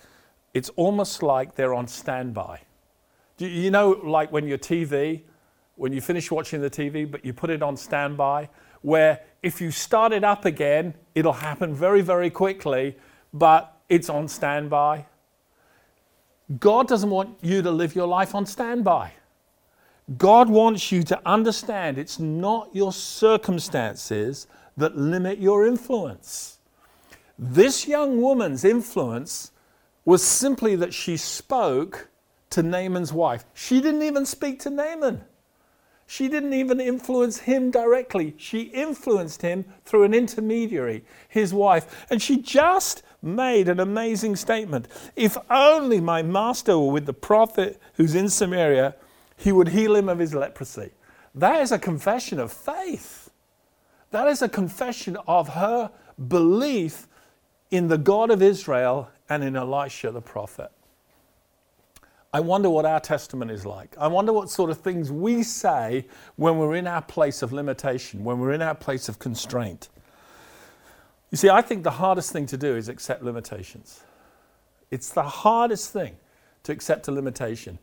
it's 0.55 0.71
almost 0.71 1.23
like 1.23 1.55
they're 1.55 1.75
on 1.75 1.87
standby. 1.87 2.61
Do 3.37 3.47
you 3.47 3.71
know, 3.71 3.91
like 4.05 4.33
when 4.33 4.49
your 4.49 4.59
TV, 4.59 5.23
when 5.77 5.93
you 5.93 6.01
finish 6.01 6.31
watching 6.31 6.61
the 6.61 6.71
TV, 6.71 7.09
but 7.09 7.25
you 7.25 7.33
put 7.33 7.51
it 7.51 7.63
on 7.63 7.77
standby, 7.77 8.49
where 8.83 9.21
if 9.43 9.61
you 9.61 9.71
start 9.71 10.13
it 10.13 10.25
up 10.25 10.45
again, 10.45 10.95
it'll 11.15 11.33
happen 11.33 11.75
very, 11.75 12.01
very 12.01 12.31
quickly, 12.31 12.97
but 13.33 13.77
it's 13.89 14.09
on 14.09 14.29
standby. 14.29 15.07
God 16.59 16.89
doesn't 16.89 17.11
want 17.11 17.39
you 17.43 17.63
to 17.63 17.71
live 17.71 17.95
your 17.95 18.07
life 18.07 18.35
on 18.35 18.47
standby. 18.47 19.13
God 20.17 20.49
wants 20.49 20.91
you 20.91 21.03
to 21.05 21.21
understand 21.27 21.99
it's 21.99 22.19
not 22.19 22.71
your 22.73 22.93
circumstances 22.93 24.47
that 24.77 24.97
limit 24.97 25.39
your 25.39 25.67
influence. 25.67 26.59
This 27.39 27.87
young 27.87 28.21
woman's 28.21 28.65
influence 28.65 29.53
was 30.05 30.23
simply 30.23 30.75
that 30.77 30.95
she 30.95 31.17
spoke 31.19 32.09
to 32.51 32.63
Naaman's 32.63 33.13
wife. 33.13 33.45
She 33.53 33.81
didn't 33.81 34.03
even 34.03 34.25
speak 34.25 34.61
to 34.61 34.71
Naaman. 34.71 35.23
She 36.11 36.27
didn't 36.27 36.55
even 36.55 36.81
influence 36.81 37.41
him 37.41 37.71
directly. 37.71 38.33
She 38.39 38.63
influenced 38.63 39.43
him 39.43 39.67
through 39.85 40.05
an 40.05 40.15
intermediary, 40.15 41.05
his 41.29 41.53
wife. 41.53 42.07
And 42.09 42.23
she 42.23 42.41
just 42.41 43.03
made 43.21 43.69
an 43.69 43.79
amazing 43.79 44.37
statement. 44.37 44.89
If 45.17 45.37
only 45.51 46.01
my 46.01 46.23
master 46.23 46.79
were 46.79 46.93
with 46.93 47.05
the 47.05 47.13
prophet 47.13 47.79
who's 47.97 48.15
in 48.15 48.31
Samaria, 48.31 48.95
he 49.37 49.53
would 49.53 49.69
heal 49.69 49.95
him 49.95 50.09
of 50.09 50.19
his 50.19 50.35
leprosy. 50.35 50.93
That 51.35 51.61
is 51.61 51.73
a 51.73 51.79
confession 51.79 52.41
of 52.41 52.51
faith. 52.51 53.31
That 54.11 54.29
is 54.29 54.41
a 54.41 54.49
confession 54.49 55.19
of 55.27 55.51
her 55.51 55.91
belief 56.27 57.07
in 57.71 57.89
the 57.89 57.99
God 57.99 58.31
of 58.31 58.41
Israel 58.41 59.11
and 59.29 59.45
in 59.45 59.57
Elisha 59.57 60.11
the 60.11 60.23
prophet. 60.23 60.71
I 62.33 62.41
wonder 62.41 62.69
what 62.69 62.85
our 62.85 63.01
testament 63.01 63.51
is 63.51 63.65
like. 63.65 63.97
I 63.99 64.07
wonder 64.07 64.33
what 64.33 64.51
sort 64.51 64.71
of 64.71 64.79
things 64.79 65.11
we 65.11 65.43
say 65.43 66.07
when 66.37 66.59
we're 66.59 66.75
in 66.75 66.87
our 66.87 67.01
place 67.01 67.43
of 67.43 67.53
limitation, 67.53 68.23
when 68.23 68.39
we're 68.39 68.53
in 68.53 68.61
our 68.61 68.75
place 68.75 69.09
of 69.09 69.19
constraint. 69.19 69.89
You 71.31 71.39
see, 71.39 71.49
I 71.49 71.63
think 71.63 71.85
the 71.85 71.93
hardest 71.93 72.33
thing 72.33 72.47
to 72.47 72.57
do 72.57 72.77
is 72.77 72.89
accept 72.89 73.23
limitations. 73.23 74.03
It's 74.91 75.11
the 75.11 75.23
hardest 75.23 75.93
thing 75.93 76.17
to 76.65 76.73
accept 76.73 77.09
a 77.09 77.13
limitation. 77.13 77.79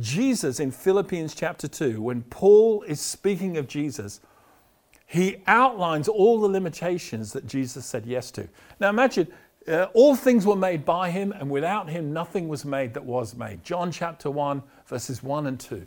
Jesus 0.00 0.58
in 0.58 0.72
Philippians 0.72 1.34
chapter 1.34 1.68
2, 1.68 2.02
when 2.02 2.22
Paul 2.22 2.82
is 2.82 3.00
speaking 3.00 3.56
of 3.56 3.68
Jesus, 3.68 4.20
he 5.06 5.36
outlines 5.46 6.08
all 6.08 6.40
the 6.40 6.48
limitations 6.48 7.32
that 7.32 7.46
Jesus 7.46 7.84
said 7.86 8.06
yes 8.06 8.32
to. 8.32 8.48
Now 8.80 8.88
imagine 8.88 9.28
uh, 9.66 9.86
all 9.94 10.14
things 10.14 10.46
were 10.46 10.56
made 10.56 10.84
by 10.84 11.10
him, 11.10 11.32
and 11.32 11.50
without 11.50 11.88
him, 11.88 12.12
nothing 12.12 12.48
was 12.48 12.64
made 12.64 12.94
that 12.94 13.04
was 13.04 13.34
made. 13.34 13.64
John 13.64 13.90
chapter 13.90 14.30
1, 14.30 14.62
verses 14.86 15.22
1 15.22 15.46
and 15.46 15.58
2. 15.58 15.86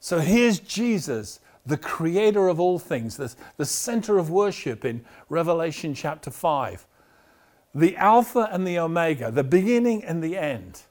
So 0.00 0.18
here's 0.18 0.58
Jesus, 0.58 1.40
the 1.64 1.76
creator 1.76 2.48
of 2.48 2.58
all 2.58 2.78
things, 2.78 3.16
the, 3.16 3.32
the 3.56 3.64
center 3.64 4.18
of 4.18 4.30
worship 4.30 4.84
in 4.84 5.04
Revelation 5.28 5.94
chapter 5.94 6.30
5, 6.30 6.86
the 7.74 7.96
Alpha 7.96 8.48
and 8.50 8.66
the 8.66 8.78
Omega, 8.78 9.30
the 9.30 9.44
beginning 9.44 10.04
and 10.04 10.22
the 10.22 10.36
end, 10.36 10.82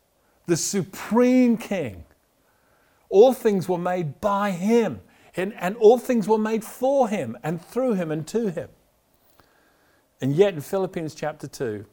the 0.45 0.57
supreme 0.57 1.57
King. 1.57 2.05
All 3.09 3.33
things 3.33 3.67
were 3.67 3.77
made 3.77 4.21
by 4.21 4.51
him, 4.51 5.01
and, 5.35 5.53
and 5.55 5.75
all 5.75 5.97
things 5.97 6.27
were 6.27 6.37
made 6.37 6.63
for 6.63 7.09
him, 7.09 7.37
and 7.43 7.61
through 7.61 7.93
him, 7.95 8.11
and 8.11 8.25
to 8.27 8.49
him. 8.49 8.69
And 10.21 10.35
yet, 10.35 10.53
in 10.53 10.61
Philippians 10.61 11.15
chapter 11.15 11.47
2, 11.47 11.83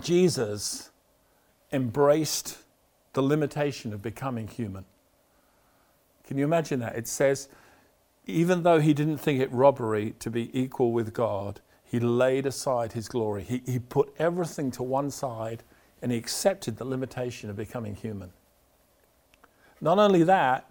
Jesus 0.00 0.90
embraced 1.72 2.58
the 3.12 3.22
limitation 3.22 3.92
of 3.92 4.00
becoming 4.00 4.46
human. 4.46 4.84
Can 6.24 6.38
you 6.38 6.44
imagine 6.44 6.78
that? 6.80 6.94
It 6.94 7.08
says, 7.08 7.48
even 8.26 8.62
though 8.62 8.78
he 8.78 8.94
didn't 8.94 9.18
think 9.18 9.40
it 9.40 9.52
robbery 9.52 10.14
to 10.20 10.30
be 10.30 10.56
equal 10.58 10.92
with 10.92 11.12
God, 11.12 11.60
he 11.82 11.98
laid 11.98 12.46
aside 12.46 12.92
his 12.92 13.08
glory. 13.08 13.42
He, 13.42 13.62
he 13.66 13.80
put 13.80 14.14
everything 14.16 14.70
to 14.72 14.84
one 14.84 15.10
side 15.10 15.64
and 16.00 16.12
he 16.12 16.18
accepted 16.18 16.76
the 16.76 16.84
limitation 16.84 17.50
of 17.50 17.56
becoming 17.56 17.96
human. 17.96 18.30
Not 19.80 19.98
only 19.98 20.22
that, 20.22 20.70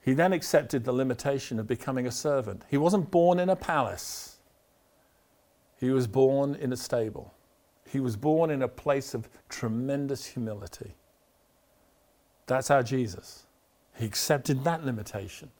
he 0.00 0.14
then 0.14 0.32
accepted 0.32 0.84
the 0.84 0.92
limitation 0.92 1.58
of 1.58 1.66
becoming 1.66 2.06
a 2.06 2.10
servant. 2.10 2.64
He 2.70 2.78
wasn't 2.78 3.10
born 3.10 3.38
in 3.38 3.50
a 3.50 3.56
palace. 3.56 4.38
He 5.80 5.90
was 5.90 6.06
born 6.06 6.54
in 6.54 6.72
a 6.72 6.76
stable. 6.76 7.32
He 7.88 8.00
was 8.00 8.14
born 8.14 8.50
in 8.50 8.62
a 8.62 8.68
place 8.68 9.14
of 9.14 9.28
tremendous 9.48 10.26
humility. 10.26 10.92
That's 12.46 12.70
our 12.70 12.82
Jesus. 12.82 13.46
He 13.96 14.04
accepted 14.04 14.62
that 14.64 14.84
limitation. 14.84 15.50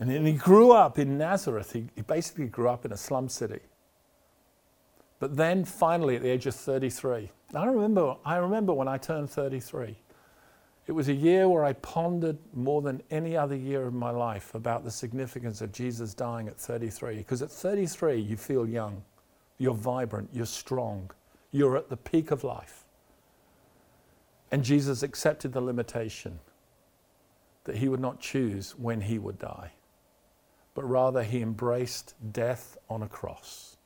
And 0.00 0.10
then 0.10 0.24
he 0.24 0.32
grew 0.32 0.72
up 0.72 0.98
in 0.98 1.18
Nazareth. 1.18 1.72
He, 1.72 1.88
he 1.94 2.02
basically 2.02 2.46
grew 2.46 2.68
up 2.68 2.84
in 2.84 2.92
a 2.92 2.96
slum 2.96 3.28
city. 3.28 3.60
But 5.20 5.36
then 5.36 5.64
finally, 5.64 6.16
at 6.16 6.22
the 6.22 6.30
age 6.30 6.46
of 6.46 6.54
33, 6.54 7.30
I 7.54 7.66
remember, 7.66 8.16
I 8.24 8.36
remember 8.36 8.72
when 8.72 8.88
I 8.88 8.98
turned 8.98 9.30
33. 9.30 9.96
It 10.88 10.92
was 10.92 11.08
a 11.08 11.14
year 11.14 11.50
where 11.50 11.66
I 11.66 11.74
pondered 11.74 12.38
more 12.54 12.80
than 12.80 13.02
any 13.10 13.36
other 13.36 13.54
year 13.54 13.86
of 13.86 13.92
my 13.92 14.10
life 14.10 14.54
about 14.54 14.84
the 14.84 14.90
significance 14.90 15.60
of 15.60 15.70
Jesus 15.70 16.14
dying 16.14 16.48
at 16.48 16.56
33. 16.56 17.18
Because 17.18 17.42
at 17.42 17.50
33, 17.50 18.18
you 18.18 18.38
feel 18.38 18.66
young, 18.66 19.04
you're 19.58 19.74
vibrant, 19.74 20.30
you're 20.32 20.46
strong, 20.46 21.10
you're 21.50 21.76
at 21.76 21.90
the 21.90 21.96
peak 21.98 22.30
of 22.30 22.42
life. 22.42 22.86
And 24.50 24.64
Jesus 24.64 25.02
accepted 25.02 25.52
the 25.52 25.60
limitation 25.60 26.38
that 27.64 27.76
he 27.76 27.90
would 27.90 28.00
not 28.00 28.18
choose 28.18 28.74
when 28.78 29.02
he 29.02 29.18
would 29.18 29.38
die, 29.38 29.72
but 30.72 30.88
rather 30.88 31.22
he 31.22 31.42
embraced 31.42 32.14
death 32.32 32.78
on 32.88 33.02
a 33.02 33.08
cross. 33.08 33.76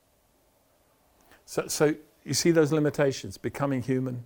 So, 1.45 1.67
so 1.67 1.95
you 2.23 2.33
see 2.33 2.51
those 2.51 2.71
limitations 2.71 3.37
becoming 3.37 3.81
human, 3.81 4.23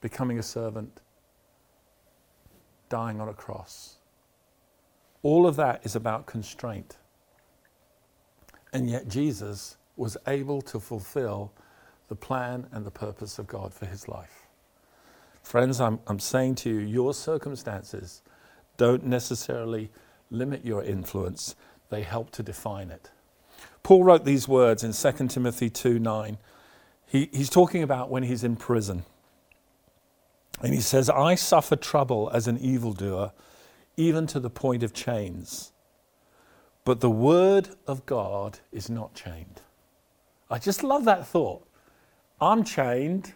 becoming 0.00 0.40
a 0.40 0.42
servant 0.42 1.00
dying 2.88 3.20
on 3.20 3.28
a 3.28 3.34
cross. 3.34 3.96
All 5.22 5.46
of 5.46 5.56
that 5.56 5.84
is 5.84 5.96
about 5.96 6.26
constraint. 6.26 6.96
And 8.72 8.88
yet 8.88 9.08
Jesus 9.08 9.76
was 9.96 10.16
able 10.26 10.62
to 10.62 10.78
fulfill 10.78 11.52
the 12.08 12.14
plan 12.14 12.66
and 12.72 12.86
the 12.86 12.90
purpose 12.90 13.38
of 13.38 13.46
God 13.46 13.74
for 13.74 13.86
his 13.86 14.08
life. 14.08 14.46
Friends, 15.42 15.80
I'm, 15.80 16.00
I'm 16.06 16.20
saying 16.20 16.56
to 16.56 16.70
you, 16.70 16.80
your 16.80 17.14
circumstances 17.14 18.22
don't 18.76 19.04
necessarily 19.04 19.90
limit 20.30 20.64
your 20.64 20.84
influence, 20.84 21.56
they 21.90 22.02
help 22.02 22.30
to 22.32 22.42
define 22.42 22.90
it. 22.90 23.10
Paul 23.82 24.04
wrote 24.04 24.24
these 24.24 24.46
words 24.46 24.84
in 24.84 24.92
2 24.92 25.28
Timothy 25.28 25.70
2 25.70 25.98
9. 25.98 26.38
He, 27.06 27.30
he's 27.32 27.48
talking 27.48 27.82
about 27.82 28.10
when 28.10 28.22
he's 28.22 28.44
in 28.44 28.56
prison. 28.56 29.04
And 30.62 30.74
he 30.74 30.80
says, 30.80 31.08
I 31.08 31.34
suffer 31.34 31.76
trouble 31.76 32.30
as 32.32 32.48
an 32.48 32.58
evildoer, 32.58 33.32
even 33.96 34.26
to 34.28 34.40
the 34.40 34.50
point 34.50 34.82
of 34.82 34.92
chains. 34.92 35.72
But 36.84 37.00
the 37.00 37.10
word 37.10 37.70
of 37.86 38.06
God 38.06 38.60
is 38.72 38.88
not 38.88 39.14
chained. 39.14 39.60
I 40.50 40.58
just 40.58 40.82
love 40.82 41.04
that 41.04 41.26
thought. 41.26 41.66
I'm 42.40 42.64
chained, 42.64 43.34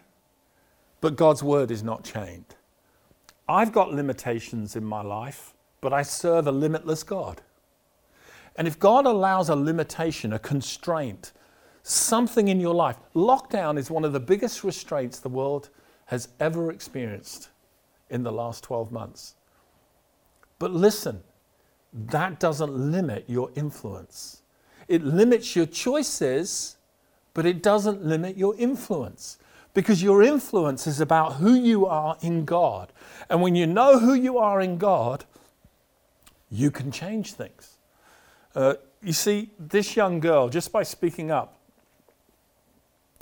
but 1.01 1.15
God's 1.15 1.43
word 1.43 1.69
is 1.69 1.83
not 1.83 2.03
chained. 2.03 2.55
I've 3.47 3.71
got 3.71 3.93
limitations 3.93 4.75
in 4.75 4.83
my 4.83 5.01
life, 5.01 5.53
but 5.81 5.93
I 5.93 6.01
serve 6.01 6.47
a 6.47 6.51
limitless 6.51 7.03
God. 7.03 7.41
And 8.55 8.67
if 8.67 8.79
God 8.79 9.05
allows 9.05 9.49
a 9.49 9.55
limitation, 9.55 10.33
a 10.33 10.39
constraint, 10.39 11.33
something 11.83 12.47
in 12.47 12.59
your 12.59 12.73
life, 12.73 12.97
lockdown 13.13 13.77
is 13.77 13.91
one 13.91 14.05
of 14.05 14.13
the 14.13 14.19
biggest 14.19 14.63
restraints 14.63 15.19
the 15.19 15.29
world 15.29 15.69
has 16.07 16.29
ever 16.39 16.71
experienced 16.71 17.49
in 18.09 18.23
the 18.23 18.31
last 18.31 18.63
12 18.63 18.91
months. 18.91 19.35
But 20.59 20.71
listen, 20.71 21.23
that 21.93 22.39
doesn't 22.39 22.73
limit 22.73 23.25
your 23.27 23.51
influence. 23.55 24.41
It 24.87 25.03
limits 25.03 25.55
your 25.55 25.65
choices, 25.65 26.77
but 27.33 27.45
it 27.45 27.63
doesn't 27.63 28.03
limit 28.03 28.37
your 28.37 28.55
influence. 28.57 29.37
Because 29.73 30.03
your 30.03 30.21
influence 30.21 30.85
is 30.85 30.99
about 30.99 31.35
who 31.35 31.55
you 31.55 31.87
are 31.87 32.17
in 32.21 32.45
God. 32.45 32.91
And 33.29 33.41
when 33.41 33.55
you 33.55 33.65
know 33.65 33.99
who 33.99 34.13
you 34.13 34.37
are 34.37 34.61
in 34.61 34.77
God, 34.77 35.25
you 36.51 36.69
can 36.69 36.91
change 36.91 37.33
things. 37.33 37.77
Uh, 38.55 38.75
you 39.01 39.13
see, 39.13 39.49
this 39.57 39.95
young 39.95 40.19
girl, 40.19 40.49
just 40.49 40.71
by 40.71 40.83
speaking 40.83 41.31
up, 41.31 41.57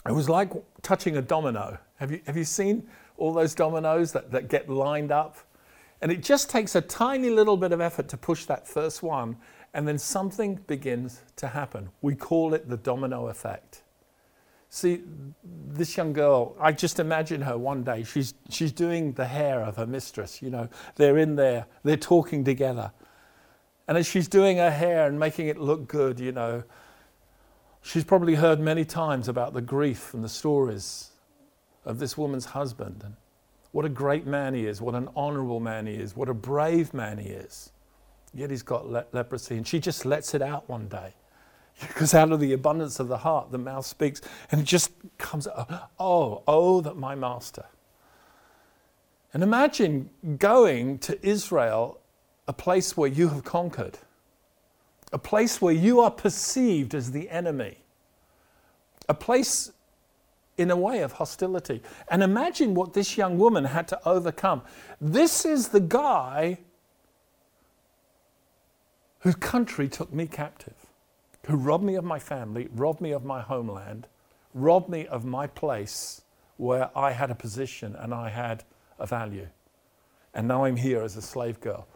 it 0.06 0.12
was 0.12 0.28
like 0.28 0.52
touching 0.82 1.16
a 1.16 1.22
domino. 1.22 1.78
Have 2.02 2.12
you, 2.12 2.20
have 2.26 2.36
you 2.36 2.46
seen 2.46 2.88
all 3.18 3.32
those 3.32 3.54
dominoes 3.54 4.12
that, 4.14 4.32
that 4.32 4.50
get 4.50 4.68
lined 4.68 5.12
up? 5.12 5.38
And 6.02 6.12
it 6.12 6.24
just 6.24 6.50
takes 6.50 6.74
a 6.74 6.82
tiny 6.82 7.30
little 7.30 7.56
bit 7.56 7.72
of 7.72 7.80
effort 7.80 8.08
to 8.10 8.18
push 8.18 8.46
that 8.46 8.68
first 8.68 9.04
one, 9.04 9.38
and 9.76 9.88
then 9.88 10.00
something 10.00 10.56
begins 10.66 11.22
to 11.36 11.48
happen. 11.48 11.90
We 12.02 12.16
call 12.16 12.56
it 12.56 12.68
the 12.68 12.78
domino 12.78 13.28
effect. 13.28 13.84
See, 14.70 15.04
this 15.44 15.96
young 15.96 16.12
girl, 16.12 16.56
I 16.60 16.72
just 16.72 17.00
imagine 17.00 17.42
her 17.44 17.56
one 17.56 17.84
day. 17.84 18.04
She's, 18.04 18.34
she's 18.50 18.72
doing 18.72 19.14
the 19.14 19.28
hair 19.28 19.62
of 19.62 19.76
her 19.76 19.86
mistress. 19.86 20.42
You 20.42 20.50
know, 20.50 20.70
they're 20.96 21.20
in 21.20 21.36
there, 21.36 21.68
they're 21.84 21.98
talking 21.98 22.44
together. 22.44 22.92
And 23.88 23.96
as 23.96 24.08
she's 24.08 24.28
doing 24.28 24.58
her 24.58 24.72
hair 24.72 25.06
and 25.06 25.20
making 25.20 25.50
it 25.50 25.60
look 25.60 25.88
good, 25.88 26.20
you 26.20 26.32
know, 26.32 26.64
She's 27.84 28.04
probably 28.04 28.36
heard 28.36 28.60
many 28.60 28.86
times 28.86 29.28
about 29.28 29.54
the 29.54 29.62
grief 29.62 30.14
and 30.14 30.24
the 30.24 30.30
stories 30.30 31.11
of 31.86 32.00
this 32.00 32.18
woman's 32.18 32.46
husband 32.46 33.02
and 33.04 33.16
what 33.72 33.86
a 33.86 33.90
great 33.90 34.28
man 34.28 34.54
he 34.54 34.66
is, 34.66 34.82
what 34.82 34.96
an 34.96 35.10
honorable 35.16 35.60
man 35.60 35.88
he 35.88 35.94
is, 35.94 36.16
what 36.16 36.30
a 36.30 36.34
brave 36.34 36.94
man 36.94 37.18
he 37.18 37.30
is. 37.30 37.72
Yet 38.34 38.50
he's 38.50 38.64
got 38.64 38.90
le- 38.90 39.06
leprosy. 39.12 39.58
And 39.58 39.68
she 39.68 39.80
just 39.80 40.06
lets 40.06 40.34
it 40.34 40.42
out 40.42 40.68
one 40.70 40.88
day. 40.88 41.14
Because 41.88 42.14
out 42.14 42.32
of 42.32 42.40
the 42.40 42.54
abundance 42.54 43.00
of 43.00 43.08
the 43.08 43.18
heart, 43.18 43.52
the 43.52 43.58
mouth 43.58 43.86
speaks. 43.86 44.22
And 44.52 44.62
it 44.62 44.66
just 44.66 44.92
comes, 45.18 45.48
oh, 46.00 46.44
oh, 46.48 46.82
that 46.82 46.98
my 46.98 47.16
master. 47.16 47.66
And 49.34 49.42
imagine 49.42 50.10
going 50.38 51.00
to 51.00 51.26
Israel, 51.26 52.00
a 52.48 52.54
place 52.54 52.98
where 52.98 53.10
you 53.10 53.30
have 53.30 53.44
conquered, 53.46 53.98
a 55.14 55.18
place 55.18 55.62
where 55.62 55.74
you 55.74 56.02
are 56.02 56.12
perceived 56.12 56.94
as 56.94 57.12
the 57.12 57.30
enemy, 57.30 57.78
a 59.08 59.14
place 59.14 59.72
in 60.62 60.72
a 60.72 60.76
way 60.76 61.02
of 61.02 61.14
hostility. 61.14 61.82
And 62.10 62.24
imagine 62.24 62.74
what 62.76 62.94
this 62.94 63.18
young 63.18 63.38
woman 63.38 63.66
had 63.66 63.88
to 63.90 64.00
overcome. 64.08 64.62
This 65.00 65.46
is 65.46 65.70
the 65.70 65.80
guy 65.80 66.60
whose 69.20 69.36
country 69.36 69.90
took 69.90 70.14
me 70.14 70.28
captive, 70.28 70.76
who 71.48 71.56
robbed 71.56 71.84
me 71.84 71.96
of 71.96 72.04
my 72.04 72.20
family, 72.20 72.70
robbed 72.74 73.02
me 73.02 73.12
of 73.12 73.26
my 73.26 73.42
homeland, 73.42 74.08
robbed 74.54 74.90
me 74.90 75.08
of 75.08 75.26
my 75.26 75.48
place 75.48 76.22
where 76.58 76.90
I 76.96 77.12
had 77.12 77.32
a 77.32 77.36
position 77.36 77.96
and 77.96 78.14
I 78.14 78.30
had 78.30 78.64
a 79.00 79.08
value. 79.08 79.48
And 80.34 80.48
now 80.48 80.66
I'm 80.66 80.78
here 80.78 81.02
as 81.02 81.18
a 81.18 81.22
slave 81.22 81.60
girl. 81.60 81.88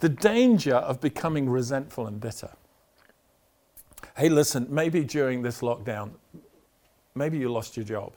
The 0.00 0.08
danger 0.08 0.74
of 0.74 1.00
becoming 1.00 1.48
resentful 1.48 2.06
and 2.06 2.20
bitter. 2.20 2.50
Hey, 4.16 4.28
listen, 4.28 4.66
maybe 4.68 5.04
during 5.04 5.42
this 5.42 5.60
lockdown, 5.60 6.10
maybe 7.14 7.38
you 7.38 7.50
lost 7.50 7.76
your 7.76 7.84
job. 7.84 8.12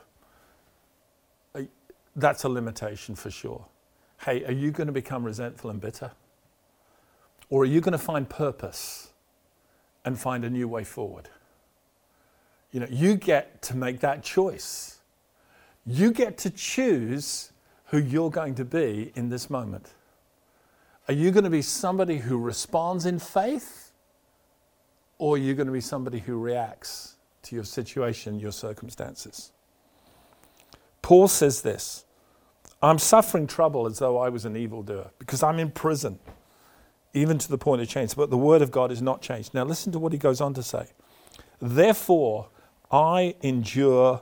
That's 2.16 2.46
a 2.46 2.50
limitation 2.50 3.16
for 3.16 3.30
sure. 3.30 3.66
Hey, 4.22 4.46
are 4.46 4.54
you 4.54 4.72
going 4.72 4.88
to 4.88 4.94
become 4.94 5.26
resentful 5.26 5.70
and 5.70 5.82
bitter? 5.82 6.12
Or 7.50 7.64
are 7.64 7.66
you 7.66 7.82
going 7.82 7.92
to 7.92 7.98
find 7.98 8.30
purpose 8.30 9.10
and 10.06 10.18
find 10.18 10.46
a 10.46 10.50
new 10.50 10.68
way 10.68 10.86
forward? 10.86 11.30
You 12.72 12.80
know, 12.80 12.88
you 12.90 13.16
get 13.16 13.62
to 13.64 13.76
make 13.76 14.00
that 14.00 14.24
choice. 14.24 15.00
You 15.86 16.12
get 16.12 16.38
to 16.40 16.50
choose 16.50 17.52
who 17.88 17.98
you're 17.98 18.32
going 18.32 18.56
to 18.56 18.66
be 18.66 19.12
in 19.16 19.30
this 19.30 19.50
moment. 19.50 19.94
Are 21.08 21.14
you 21.14 21.32
going 21.32 21.44
to 21.44 21.50
be 21.50 21.62
somebody 21.62 22.18
who 22.18 22.38
responds 22.38 23.06
in 23.06 23.20
faith? 23.20 23.92
Or 25.18 25.36
are 25.36 25.38
you 25.38 25.54
going 25.54 25.68
to 25.68 25.74
be 25.74 25.82
somebody 25.82 26.20
who 26.20 26.40
reacts 26.40 27.15
to 27.46 27.56
your 27.56 27.64
situation, 27.64 28.40
your 28.40 28.52
circumstances? 28.52 29.52
Paul 31.02 31.28
says 31.28 31.62
this 31.62 32.06
I'm 32.82 33.00
suffering 33.00 33.48
trouble 33.48 33.86
as 33.86 34.00
though 34.00 34.18
I 34.18 34.30
was 34.30 34.46
an 34.46 34.56
evildoer 34.56 35.12
because 35.20 35.42
I'm 35.42 35.60
in 35.60 35.72
prison 35.72 36.20
even 37.16 37.38
to 37.38 37.50
the 37.50 37.58
point 37.58 37.82
of 37.82 37.88
change. 37.88 38.16
But 38.16 38.30
the 38.30 38.38
word 38.38 38.62
of 38.62 38.70
God 38.72 38.92
is 38.92 39.02
not 39.02 39.22
changed. 39.22 39.54
Now, 39.54 39.64
listen 39.64 39.92
to 39.94 40.00
what 40.00 40.12
he 40.12 40.20
goes 40.20 40.42
on 40.42 40.54
to 40.54 40.62
say. 40.62 40.88
Therefore, 41.62 42.50
I 42.92 43.36
endure 43.42 44.22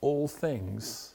all 0.00 0.28
things 0.28 1.14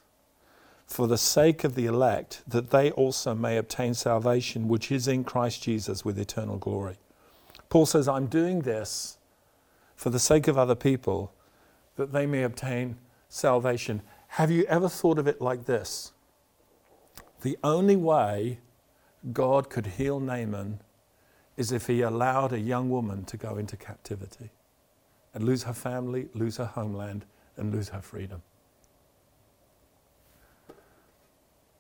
for 0.88 1.06
the 1.06 1.18
sake 1.18 1.66
of 1.66 1.76
the 1.76 1.86
elect, 1.86 2.42
that 2.48 2.70
they 2.70 2.92
also 2.92 3.36
may 3.36 3.58
obtain 3.58 3.94
salvation, 3.94 4.70
which 4.70 4.90
is 4.90 5.06
in 5.08 5.26
Christ 5.26 5.62
Jesus 5.62 6.06
with 6.06 6.18
eternal 6.18 6.58
glory. 6.58 6.98
Paul 7.70 7.86
says, 7.86 8.08
I'm 8.08 8.28
doing 8.28 8.62
this 8.62 9.18
for 9.98 10.10
the 10.10 10.20
sake 10.20 10.48
of 10.48 10.58
other 10.58 10.76
people, 10.76 11.34
that 11.98 12.14
they 12.14 12.26
may 12.26 12.44
obtain 12.44 12.98
salvation. 13.28 14.02
Have 14.30 14.50
you 14.50 14.64
ever 14.66 14.88
thought 14.88 15.20
of 15.20 15.28
it 15.28 15.42
like 15.42 15.66
this? 15.66 16.14
The 17.42 17.58
only 17.64 17.96
way 17.96 18.60
God 19.34 19.70
could 19.70 19.86
heal 19.86 20.20
Naaman 20.20 20.80
is 21.58 21.72
if 21.72 21.88
he 21.88 22.02
allowed 22.02 22.54
a 22.54 22.60
young 22.60 22.90
woman 22.90 23.26
to 23.26 23.38
go 23.38 23.58
into 23.58 23.76
captivity 23.76 24.52
and 25.34 25.44
lose 25.44 25.64
her 25.64 25.74
family, 25.74 26.30
lose 26.34 26.58
her 26.58 26.66
homeland, 26.66 27.26
and 27.58 27.74
lose 27.74 27.90
her 27.90 28.02
freedom. 28.02 28.42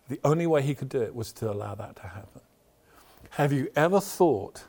The 0.09 0.19
only 0.23 0.47
way 0.47 0.61
he 0.61 0.73
could 0.73 0.89
do 0.89 1.01
it 1.01 1.13
was 1.13 1.31
to 1.33 1.51
allow 1.51 1.75
that 1.75 1.95
to 1.97 2.03
happen. 2.03 2.41
Have 3.31 3.51
you 3.51 3.69
ever 3.75 3.99
thought 3.99 4.63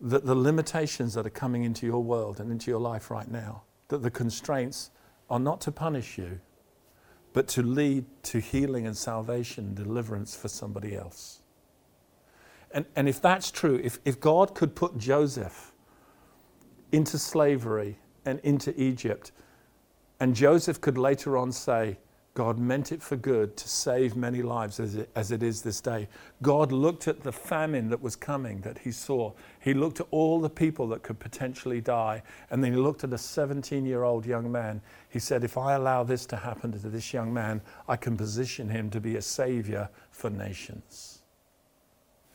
that 0.00 0.26
the 0.26 0.34
limitations 0.34 1.14
that 1.14 1.26
are 1.26 1.30
coming 1.30 1.64
into 1.64 1.86
your 1.86 2.02
world 2.02 2.38
and 2.38 2.50
into 2.52 2.70
your 2.70 2.80
life 2.80 3.10
right 3.10 3.30
now, 3.30 3.62
that 3.88 4.02
the 4.02 4.10
constraints 4.10 4.90
are 5.30 5.38
not 5.38 5.60
to 5.62 5.72
punish 5.72 6.18
you, 6.18 6.40
but 7.32 7.48
to 7.48 7.62
lead 7.62 8.04
to 8.22 8.40
healing 8.40 8.86
and 8.86 8.96
salvation 8.96 9.74
deliverance 9.74 10.34
for 10.36 10.48
somebody 10.48 10.94
else? 10.96 11.42
And, 12.72 12.84
and 12.96 13.08
if 13.08 13.20
that's 13.20 13.50
true, 13.50 13.80
if, 13.82 13.98
if 14.04 14.20
God 14.20 14.54
could 14.54 14.74
put 14.74 14.98
Joseph 14.98 15.72
into 16.92 17.18
slavery 17.18 17.98
and 18.24 18.40
into 18.40 18.78
Egypt, 18.80 19.32
and 20.20 20.34
Joseph 20.34 20.80
could 20.80 20.98
later 20.98 21.36
on 21.36 21.52
say, 21.52 21.98
God 22.36 22.58
meant 22.58 22.92
it 22.92 23.02
for 23.02 23.16
good 23.16 23.56
to 23.56 23.66
save 23.66 24.14
many 24.14 24.42
lives 24.42 24.78
as 24.78 24.94
it, 24.94 25.08
as 25.16 25.32
it 25.32 25.42
is 25.42 25.62
this 25.62 25.80
day. 25.80 26.06
God 26.42 26.70
looked 26.70 27.08
at 27.08 27.22
the 27.22 27.32
famine 27.32 27.88
that 27.88 28.02
was 28.02 28.14
coming 28.14 28.60
that 28.60 28.76
he 28.76 28.92
saw. 28.92 29.32
He 29.58 29.72
looked 29.72 30.00
at 30.00 30.06
all 30.10 30.38
the 30.38 30.50
people 30.50 30.86
that 30.88 31.02
could 31.02 31.18
potentially 31.18 31.80
die. 31.80 32.22
And 32.50 32.62
then 32.62 32.74
he 32.74 32.78
looked 32.78 33.04
at 33.04 33.12
a 33.14 33.18
17 33.18 33.86
year 33.86 34.02
old 34.02 34.26
young 34.26 34.52
man. 34.52 34.82
He 35.08 35.18
said, 35.18 35.44
If 35.44 35.56
I 35.56 35.76
allow 35.76 36.04
this 36.04 36.26
to 36.26 36.36
happen 36.36 36.72
to 36.72 36.90
this 36.90 37.14
young 37.14 37.32
man, 37.32 37.62
I 37.88 37.96
can 37.96 38.18
position 38.18 38.68
him 38.68 38.90
to 38.90 39.00
be 39.00 39.16
a 39.16 39.22
savior 39.22 39.88
for 40.10 40.28
nations. 40.28 41.22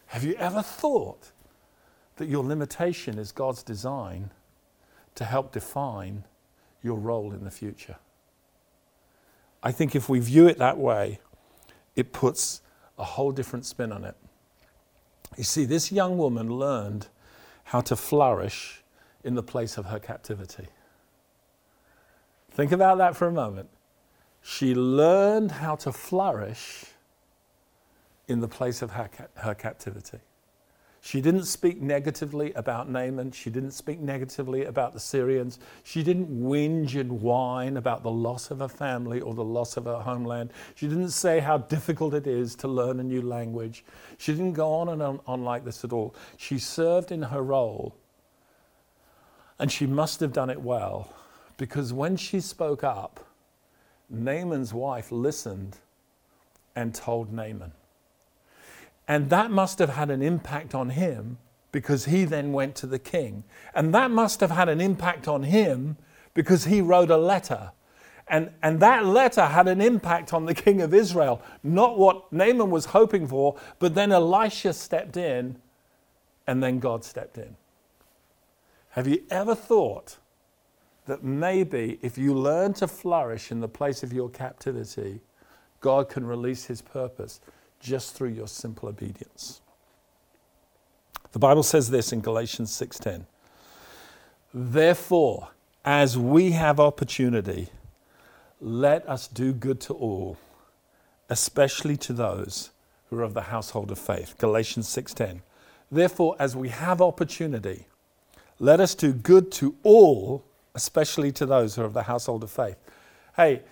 Have 0.08 0.24
you 0.24 0.34
ever 0.40 0.64
thought 0.64 1.32
that 2.16 2.28
your 2.28 2.44
limitation 2.44 3.20
is 3.20 3.32
God's 3.32 3.62
design 3.62 4.32
to 5.14 5.26
help 5.26 5.52
define 5.52 6.24
your 6.82 6.98
role 6.98 7.34
in 7.34 7.44
the 7.44 7.52
future? 7.52 7.98
I 9.64 9.72
think 9.72 9.96
if 9.96 10.10
we 10.10 10.20
view 10.20 10.48
it 10.48 10.58
that 10.58 10.78
way, 10.78 11.20
it 11.96 12.14
puts 12.14 12.62
a 12.98 13.04
whole 13.04 13.32
different 13.32 13.66
spin 13.66 13.92
on 13.92 14.04
it. 14.04 14.16
You 15.38 15.44
see, 15.44 15.66
this 15.66 15.92
young 15.92 16.18
woman 16.18 16.50
learned 16.50 17.08
how 17.66 17.82
to 17.82 17.96
flourish 17.96 18.84
in 19.24 19.36
the 19.36 19.44
place 19.44 19.78
of 19.78 19.86
her 19.86 20.00
captivity. 20.00 20.68
Think 22.52 22.72
about 22.72 22.98
that 22.98 23.16
for 23.16 23.28
a 23.28 23.32
moment. 23.32 23.70
She 24.42 24.74
learned 24.76 25.52
how 25.52 25.76
to 25.78 25.92
flourish 25.92 26.86
in 28.28 28.40
the 28.40 28.48
place 28.48 28.82
of 28.82 28.92
her, 28.92 29.10
her 29.36 29.54
captivity. 29.54 30.20
She 31.04 31.20
didn't 31.20 31.46
speak 31.46 31.82
negatively 31.82 32.54
about 32.54 32.88
Naaman. 32.88 33.32
She 33.32 33.50
didn't 33.50 33.72
speak 33.72 34.00
negatively 34.00 34.66
about 34.66 34.94
the 34.94 35.00
Syrians. 35.00 35.58
She 35.84 36.04
didn't 36.04 36.30
whinge 36.30 36.96
and 37.00 37.22
whine 37.22 37.76
about 37.78 38.04
the 38.04 38.12
loss 38.12 38.52
of 38.52 38.60
her 38.60 38.68
family 38.68 39.20
or 39.20 39.34
the 39.34 39.44
loss 39.44 39.78
of 39.78 39.86
her 39.86 39.98
homeland. 39.98 40.52
She 40.76 40.88
didn't 40.88 41.10
say 41.10 41.40
how 41.40 41.58
difficult 41.58 42.14
it 42.14 42.28
is 42.28 42.54
to 42.58 42.68
learn 42.68 43.00
a 43.00 43.04
new 43.04 43.24
language. 43.24 43.84
She 44.20 44.32
didn't 44.32 44.54
go 44.54 44.72
on 44.74 44.90
and 44.90 45.02
on, 45.02 45.20
on 45.26 45.44
like 45.44 45.66
this 45.66 45.84
at 45.84 45.92
all. 45.92 46.14
She 46.38 46.60
served 46.60 47.12
in 47.12 47.24
her 47.24 47.42
role, 47.42 47.96
and 49.58 49.72
she 49.72 49.88
must 49.88 50.20
have 50.20 50.32
done 50.32 50.52
it 50.52 50.62
well 50.62 51.12
because 51.58 51.92
when 51.92 52.16
she 52.16 52.40
spoke 52.40 52.84
up, 52.84 53.26
Naaman's 54.08 54.72
wife 54.72 55.12
listened 55.12 55.78
and 56.76 56.94
told 56.94 57.34
Naaman. 57.34 57.72
And 59.12 59.30
that 59.30 59.52
must 59.52 59.80
have 59.80 59.90
had 59.90 60.10
an 60.10 60.22
impact 60.22 60.74
on 60.74 60.92
him 60.92 61.38
because 61.74 62.06
he 62.06 62.24
then 62.24 62.54
went 62.54 62.76
to 62.76 62.88
the 62.88 62.98
king. 62.98 63.44
And 63.76 63.94
that 63.94 64.10
must 64.10 64.40
have 64.40 64.52
had 64.52 64.70
an 64.70 64.80
impact 64.80 65.28
on 65.28 65.44
him 65.44 65.98
because 66.34 66.64
he 66.64 66.80
wrote 66.80 67.12
a 67.12 67.18
letter. 67.18 67.74
And, 68.30 68.52
and 68.64 68.80
that 68.80 69.06
letter 69.06 69.48
had 69.48 69.68
an 69.68 69.82
impact 69.82 70.32
on 70.32 70.46
the 70.46 70.54
king 70.66 70.82
of 70.82 70.94
Israel. 70.94 71.42
Not 71.62 72.00
what 72.00 72.32
Naaman 72.32 72.70
was 72.70 72.86
hoping 72.86 73.28
for, 73.28 73.58
but 73.80 73.96
then 73.96 74.14
Elisha 74.14 74.72
stepped 74.72 75.18
in 75.18 75.58
and 76.48 76.64
then 76.64 76.80
God 76.80 77.04
stepped 77.04 77.38
in. 77.38 77.58
Have 78.92 79.10
you 79.10 79.24
ever 79.30 79.56
thought 79.56 80.20
that 81.08 81.22
maybe 81.22 82.00
if 82.02 82.18
you 82.18 82.34
learn 82.34 82.72
to 82.76 82.88
flourish 82.88 83.52
in 83.52 83.60
the 83.60 83.68
place 83.68 84.04
of 84.04 84.14
your 84.14 84.30
captivity, 84.30 85.20
God 85.82 86.08
can 86.08 86.26
release 86.26 86.64
his 86.64 86.82
purpose? 86.82 87.42
Just 87.82 88.16
through 88.16 88.30
your 88.30 88.48
simple 88.48 88.88
obedience. 88.88 89.62
The 91.32 91.40
Bible 91.40 91.64
says 91.64 91.90
this 91.90 92.14
in 92.14 92.22
Galatians 92.22 92.72
6:10. 92.72 93.26
Therefore, 94.54 95.50
as 95.84 96.18
we 96.18 96.52
have 96.52 96.80
opportunity, 96.80 97.70
let 98.60 99.08
us 99.08 99.28
do 99.28 99.54
good 99.54 99.82
to 99.82 99.94
all, 99.94 100.38
especially 101.30 101.98
to 101.98 102.14
those 102.14 102.70
who 103.10 103.18
are 103.18 103.24
of 103.24 103.34
the 103.34 103.44
household 103.44 103.92
of 103.92 103.98
faith. 103.98 104.38
Galatians 104.38 104.88
6:10. 104.88 105.42
Therefore, 105.92 106.36
as 106.40 106.56
we 106.56 106.70
have 106.70 107.02
opportunity, 107.02 107.88
let 108.60 108.80
us 108.80 108.94
do 108.94 109.12
good 109.12 109.52
to 109.54 109.76
all, 109.84 110.44
especially 110.76 111.32
to 111.32 111.46
those 111.46 111.76
who 111.76 111.82
are 111.82 111.86
of 111.86 111.94
the 111.94 112.04
household 112.04 112.44
of 112.44 112.52
faith. 112.52 112.78
Hey, 113.36 113.64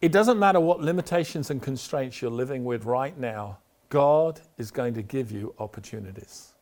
It 0.00 0.12
doesn't 0.12 0.38
matter 0.38 0.60
what 0.60 0.80
limitations 0.80 1.50
and 1.50 1.60
constraints 1.60 2.22
you're 2.22 2.30
living 2.30 2.64
with 2.64 2.84
right 2.84 3.18
now, 3.18 3.58
God 3.88 4.40
is 4.56 4.70
going 4.70 4.94
to 4.94 5.02
give 5.02 5.32
you 5.32 5.54
opportunities. 5.58 6.52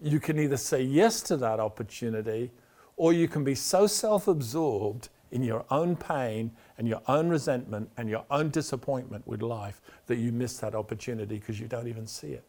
You 0.00 0.18
can 0.18 0.40
either 0.40 0.56
say 0.56 0.82
yes 0.82 1.22
to 1.22 1.36
that 1.36 1.60
opportunity 1.60 2.50
or 2.96 3.12
you 3.12 3.28
can 3.28 3.44
be 3.44 3.54
so 3.54 3.86
self 3.86 4.26
absorbed 4.26 5.08
in 5.30 5.42
your 5.44 5.64
own 5.70 5.94
pain 5.94 6.50
and 6.78 6.88
your 6.88 7.00
own 7.06 7.28
resentment 7.28 7.88
and 7.96 8.08
your 8.08 8.24
own 8.30 8.50
disappointment 8.50 9.26
with 9.26 9.40
life 9.40 9.80
that 10.06 10.16
you 10.16 10.32
miss 10.32 10.58
that 10.58 10.74
opportunity 10.74 11.38
because 11.38 11.60
you 11.60 11.68
don't 11.68 11.86
even 11.86 12.06
see 12.06 12.32
it. 12.32 12.44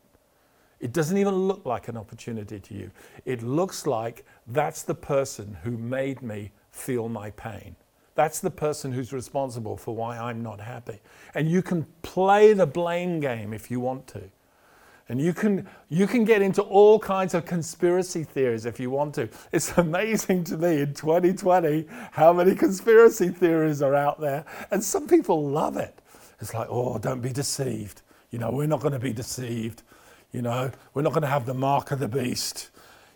It 0.79 0.91
doesn't 0.91 1.17
even 1.17 1.47
look 1.47 1.65
like 1.65 1.87
an 1.87 1.97
opportunity 1.97 2.59
to 2.59 2.73
you. 2.73 2.91
It 3.25 3.43
looks 3.43 3.85
like 3.85 4.25
that's 4.47 4.83
the 4.83 4.95
person 4.95 5.55
who 5.63 5.77
made 5.77 6.21
me 6.21 6.51
feel 6.71 7.07
my 7.07 7.29
pain. 7.31 7.75
That's 8.15 8.39
the 8.39 8.51
person 8.51 8.91
who's 8.91 9.11
responsible 9.11 9.75
for 9.77 9.95
why 9.95 10.17
I'm 10.17 10.43
not 10.43 10.59
happy. 10.59 10.99
And 11.33 11.49
you 11.49 11.61
can 11.61 11.85
play 12.03 12.53
the 12.53 12.67
blame 12.67 13.19
game 13.19 13.53
if 13.53 13.71
you 13.71 13.79
want 13.79 14.07
to. 14.07 14.29
And 15.09 15.19
you 15.19 15.33
can, 15.33 15.67
you 15.89 16.07
can 16.07 16.23
get 16.23 16.41
into 16.41 16.61
all 16.61 16.97
kinds 16.97 17.33
of 17.33 17.45
conspiracy 17.45 18.23
theories 18.23 18.65
if 18.65 18.79
you 18.79 18.89
want 18.89 19.15
to. 19.15 19.29
It's 19.51 19.71
amazing 19.77 20.43
to 20.45 20.57
me 20.57 20.81
in 20.81 20.93
2020 20.93 21.85
how 22.11 22.33
many 22.33 22.55
conspiracy 22.55 23.29
theories 23.29 23.81
are 23.81 23.95
out 23.95 24.21
there. 24.21 24.45
And 24.71 24.83
some 24.83 25.07
people 25.07 25.49
love 25.49 25.77
it. 25.77 25.99
It's 26.39 26.53
like, 26.53 26.67
oh, 26.69 26.97
don't 26.99 27.21
be 27.21 27.33
deceived. 27.33 28.01
You 28.31 28.39
know, 28.39 28.51
we're 28.51 28.67
not 28.67 28.81
going 28.81 28.93
to 28.93 28.99
be 28.99 29.13
deceived. 29.13 29.83
You 30.31 30.41
know, 30.41 30.71
we're 30.93 31.03
not 31.03 31.13
going 31.13 31.21
to 31.23 31.27
have 31.27 31.45
the 31.45 31.53
mark 31.53 31.91
of 31.91 31.99
the 31.99 32.07
beast. 32.07 32.69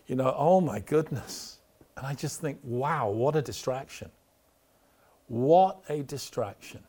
You 0.06 0.16
know, 0.16 0.34
oh 0.36 0.60
my 0.60 0.80
goodness. 0.80 1.58
And 1.96 2.06
I 2.06 2.14
just 2.14 2.40
think, 2.40 2.58
wow, 2.62 3.10
what 3.10 3.34
a 3.34 3.42
distraction. 3.42 4.10
What 5.28 5.82
a 5.88 6.02
distraction. 6.02 6.80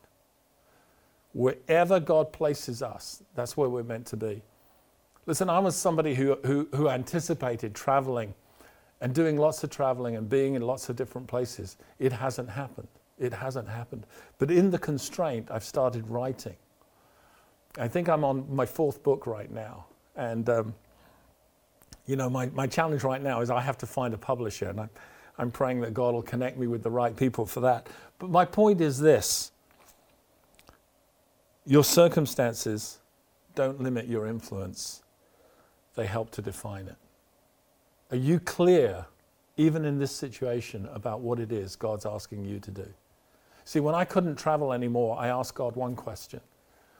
Wherever 1.32 2.00
God 2.00 2.32
places 2.32 2.82
us, 2.82 3.22
that's 3.34 3.56
where 3.56 3.68
we're 3.68 3.84
meant 3.84 4.06
to 4.06 4.16
be. 4.16 4.42
Listen, 5.26 5.48
I 5.48 5.60
was 5.60 5.76
somebody 5.76 6.14
who, 6.14 6.36
who, 6.44 6.68
who 6.74 6.88
anticipated 6.88 7.74
traveling 7.74 8.34
and 9.00 9.14
doing 9.14 9.36
lots 9.36 9.62
of 9.62 9.70
traveling 9.70 10.16
and 10.16 10.28
being 10.28 10.54
in 10.54 10.62
lots 10.62 10.88
of 10.88 10.96
different 10.96 11.26
places. 11.26 11.76
It 11.98 12.12
hasn't 12.12 12.50
happened. 12.50 12.88
It 13.18 13.32
hasn't 13.32 13.68
happened. 13.68 14.06
But 14.38 14.50
in 14.50 14.70
the 14.70 14.78
constraint, 14.78 15.50
I've 15.50 15.64
started 15.64 16.08
writing. 16.08 16.56
I 17.78 17.86
think 17.86 18.08
I'm 18.08 18.24
on 18.24 18.46
my 18.52 18.66
fourth 18.66 19.02
book 19.02 19.26
right 19.26 19.50
now. 19.50 19.86
And, 20.16 20.48
um, 20.48 20.74
you 22.06 22.16
know, 22.16 22.28
my, 22.28 22.46
my 22.46 22.66
challenge 22.66 23.04
right 23.04 23.22
now 23.22 23.40
is 23.40 23.50
I 23.50 23.60
have 23.60 23.78
to 23.78 23.86
find 23.86 24.12
a 24.14 24.18
publisher. 24.18 24.70
And 24.70 24.80
I'm, 24.80 24.90
I'm 25.40 25.50
praying 25.50 25.80
that 25.80 25.94
God 25.94 26.12
will 26.12 26.22
connect 26.22 26.58
me 26.58 26.66
with 26.66 26.82
the 26.82 26.90
right 26.90 27.16
people 27.16 27.46
for 27.46 27.60
that. 27.60 27.86
But 28.18 28.28
my 28.28 28.44
point 28.44 28.82
is 28.82 29.00
this 29.00 29.52
your 31.64 31.82
circumstances 31.82 32.98
don't 33.54 33.80
limit 33.80 34.06
your 34.06 34.26
influence 34.26 35.02
they 35.94 36.06
help 36.06 36.30
to 36.32 36.42
define 36.42 36.86
it. 36.86 36.96
Are 38.10 38.16
you 38.16 38.38
clear, 38.38 39.06
even 39.56 39.84
in 39.84 39.98
this 39.98 40.12
situation, 40.12 40.88
about 40.92 41.20
what 41.20 41.40
it 41.40 41.52
is 41.52 41.74
God's 41.74 42.04
asking 42.04 42.44
you 42.44 42.58
to 42.60 42.70
do? 42.70 42.86
See, 43.64 43.80
when 43.80 43.94
I 43.94 44.04
couldn't 44.04 44.36
travel 44.36 44.72
anymore, 44.72 45.18
I 45.18 45.28
asked 45.28 45.54
God 45.54 45.74
one 45.74 45.96
question 45.96 46.40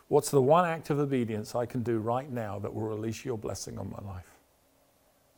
What's 0.08 0.30
the 0.30 0.42
one 0.42 0.64
act 0.64 0.88
of 0.88 0.98
obedience 0.98 1.54
I 1.54 1.66
can 1.66 1.82
do 1.82 1.98
right 1.98 2.30
now 2.30 2.58
that 2.58 2.74
will 2.74 2.82
release 2.82 3.24
your 3.24 3.36
blessing 3.36 3.78
on 3.78 3.90
my 3.90 4.10
life? 4.10 4.30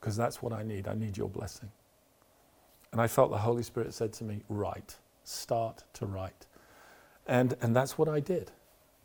Because 0.01 0.17
that's 0.17 0.41
what 0.41 0.53
I 0.53 0.63
need. 0.63 0.87
I 0.87 0.95
need 0.95 1.17
your 1.17 1.29
blessing. 1.29 1.71
And 2.93 3.01
I 3.01 3.07
felt 3.07 3.31
the 3.31 3.39
Holy 3.39 3.63
Spirit 3.63 3.95
said 3.95 4.13
to 4.15 4.25
me, 4.25 4.43
Write. 4.49 4.97
Start 5.25 5.85
to 5.95 6.07
write. 6.07 6.47
And, 7.27 7.57
and 7.61 7.75
that's 7.75 7.97
what 7.97 8.09
I 8.09 8.21
did. 8.21 8.51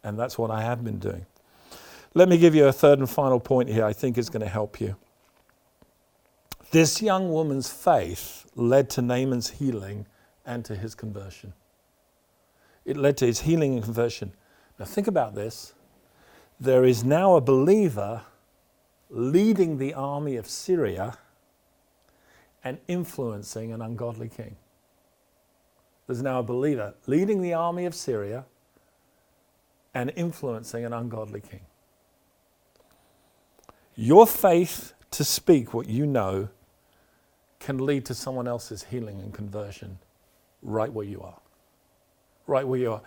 And 0.03 0.19
that's 0.19 0.37
what 0.37 0.51
I 0.51 0.61
have 0.61 0.83
been 0.83 0.99
doing. 0.99 1.25
Let 2.13 2.29
me 2.29 2.37
give 2.37 2.55
you 2.55 2.65
a 2.65 2.73
third 2.73 2.99
and 2.99 3.09
final 3.09 3.39
point 3.39 3.69
here 3.69 3.85
I 3.85 3.93
think 3.93 4.17
is 4.17 4.29
going 4.29 4.41
to 4.41 4.49
help 4.49 4.81
you. 4.81 4.95
This 6.71 7.01
young 7.01 7.31
woman's 7.31 7.69
faith 7.69 8.45
led 8.55 8.89
to 8.91 9.01
Naaman's 9.01 9.51
healing 9.51 10.05
and 10.45 10.65
to 10.65 10.75
his 10.75 10.95
conversion. 10.95 11.53
It 12.85 12.97
led 12.97 13.17
to 13.17 13.25
his 13.25 13.41
healing 13.41 13.73
and 13.73 13.83
conversion. 13.83 14.33
Now, 14.79 14.85
think 14.85 15.07
about 15.07 15.35
this. 15.35 15.73
There 16.59 16.83
is 16.83 17.03
now 17.03 17.35
a 17.35 17.41
believer 17.41 18.23
leading 19.09 19.77
the 19.77 19.93
army 19.93 20.35
of 20.35 20.47
Syria 20.47 21.17
and 22.63 22.77
influencing 22.87 23.71
an 23.71 23.81
ungodly 23.81 24.29
king. 24.29 24.55
There's 26.07 26.21
now 26.21 26.39
a 26.39 26.43
believer 26.43 26.95
leading 27.05 27.41
the 27.41 27.53
army 27.53 27.85
of 27.85 27.93
Syria 27.93 28.45
and 29.93 30.11
influencing 30.15 30.85
an 30.85 30.93
ungodly 30.93 31.41
king. 31.41 31.61
Your 33.95 34.27
faith 34.27 34.93
to 35.11 35.23
speak 35.23 35.73
what 35.73 35.87
you 35.87 36.05
know 36.05 36.49
can 37.59 37.79
lead 37.85 38.05
to 38.05 38.13
someone 38.13 38.47
else's 38.47 38.83
healing 38.83 39.19
and 39.19 39.33
conversion 39.33 39.97
right 40.61 40.91
where 40.91 41.05
you 41.05 41.21
are. 41.21 41.39
Right 42.45 42.67
where 42.67 42.79
you 42.79 42.93
are. 42.93 43.01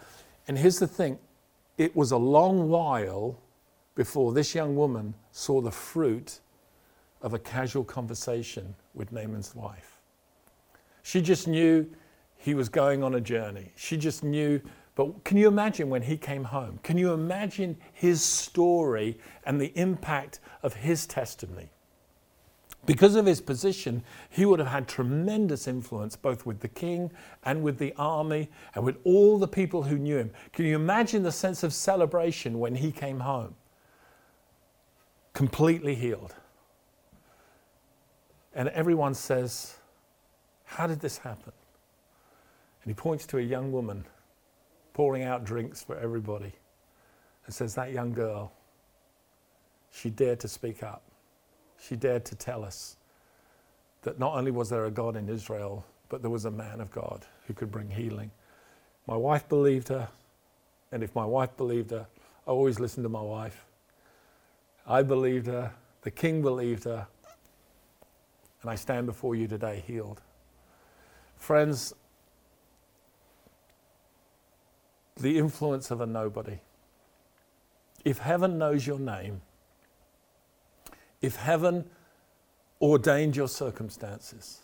And 0.48 0.58
here's 0.58 0.78
the 0.78 0.88
thing 0.88 1.18
it 1.78 1.94
was 1.96 2.10
a 2.10 2.16
long 2.16 2.68
while 2.68 3.38
before 3.94 4.32
this 4.32 4.54
young 4.54 4.76
woman 4.76 5.14
saw 5.30 5.60
the 5.60 5.70
fruit 5.70 6.40
of 7.22 7.34
a 7.34 7.38
casual 7.38 7.84
conversation 7.84 8.74
with 8.94 9.12
Naaman's 9.12 9.54
wife. 9.54 10.00
She 11.02 11.20
just 11.20 11.48
knew 11.48 11.88
he 12.36 12.54
was 12.54 12.68
going 12.68 13.02
on 13.02 13.14
a 13.14 13.20
journey. 13.20 13.72
She 13.76 13.96
just 13.96 14.24
knew 14.24 14.60
but 15.00 15.24
can 15.24 15.38
you 15.38 15.48
imagine 15.48 15.88
when 15.88 16.02
he 16.02 16.18
came 16.18 16.44
home? 16.44 16.78
Can 16.82 16.98
you 16.98 17.14
imagine 17.14 17.78
his 17.92 18.22
story 18.22 19.18
and 19.44 19.58
the 19.58 19.72
impact 19.74 20.40
of 20.62 20.74
his 20.74 21.06
testimony? 21.06 21.70
Because 22.84 23.14
of 23.14 23.24
his 23.24 23.40
position, 23.40 24.02
he 24.28 24.44
would 24.44 24.58
have 24.58 24.68
had 24.68 24.88
tremendous 24.88 25.66
influence 25.68 26.16
both 26.16 26.44
with 26.44 26.60
the 26.60 26.68
king 26.68 27.10
and 27.44 27.62
with 27.62 27.78
the 27.78 27.94
army 27.96 28.50
and 28.74 28.84
with 28.84 28.96
all 29.04 29.38
the 29.38 29.48
people 29.48 29.82
who 29.82 29.96
knew 29.96 30.18
him. 30.18 30.30
Can 30.52 30.66
you 30.66 30.76
imagine 30.76 31.22
the 31.22 31.32
sense 31.32 31.62
of 31.62 31.72
celebration 31.72 32.58
when 32.58 32.74
he 32.74 32.92
came 32.92 33.20
home? 33.20 33.54
Completely 35.32 35.94
healed. 35.94 36.34
And 38.60 38.68
everyone 38.68 39.14
says, 39.14 39.76
How 40.64 40.86
did 40.86 41.00
this 41.00 41.16
happen? 41.16 41.54
And 42.82 42.90
he 42.90 42.94
points 42.94 43.24
to 43.28 43.38
a 43.38 43.40
young 43.40 43.72
woman 43.72 44.04
pouring 44.92 45.22
out 45.22 45.46
drinks 45.46 45.82
for 45.82 45.96
everybody. 45.96 46.52
And 47.46 47.54
says, 47.54 47.74
That 47.74 47.90
young 47.92 48.12
girl, 48.12 48.52
she 49.90 50.10
dared 50.10 50.40
to 50.40 50.48
speak 50.48 50.82
up. 50.82 51.00
She 51.80 51.96
dared 51.96 52.26
to 52.26 52.34
tell 52.34 52.62
us 52.62 52.98
that 54.02 54.18
not 54.18 54.34
only 54.34 54.50
was 54.50 54.68
there 54.68 54.84
a 54.84 54.90
God 54.90 55.16
in 55.16 55.30
Israel, 55.30 55.82
but 56.10 56.20
there 56.20 56.30
was 56.30 56.44
a 56.44 56.50
man 56.50 56.82
of 56.82 56.90
God 56.90 57.24
who 57.46 57.54
could 57.54 57.70
bring 57.70 57.88
healing. 57.88 58.30
My 59.06 59.16
wife 59.16 59.48
believed 59.48 59.88
her, 59.88 60.06
and 60.92 61.02
if 61.02 61.14
my 61.14 61.24
wife 61.24 61.56
believed 61.56 61.92
her, 61.92 62.06
I 62.46 62.50
always 62.50 62.78
listened 62.78 63.04
to 63.04 63.08
my 63.08 63.22
wife. 63.22 63.64
I 64.86 65.02
believed 65.02 65.46
her, 65.46 65.72
the 66.02 66.10
king 66.10 66.42
believed 66.42 66.84
her, 66.84 67.06
and 68.62 68.70
I 68.70 68.74
stand 68.74 69.06
before 69.06 69.34
you 69.34 69.46
today 69.48 69.82
healed. 69.86 70.20
Friends, 71.36 71.94
the 75.16 75.38
influence 75.38 75.90
of 75.90 76.00
a 76.00 76.06
nobody. 76.06 76.58
If 78.04 78.18
heaven 78.18 78.58
knows 78.58 78.86
your 78.86 78.98
name, 78.98 79.42
if 81.20 81.36
heaven 81.36 81.84
ordained 82.80 83.36
your 83.36 83.48
circumstances, 83.48 84.60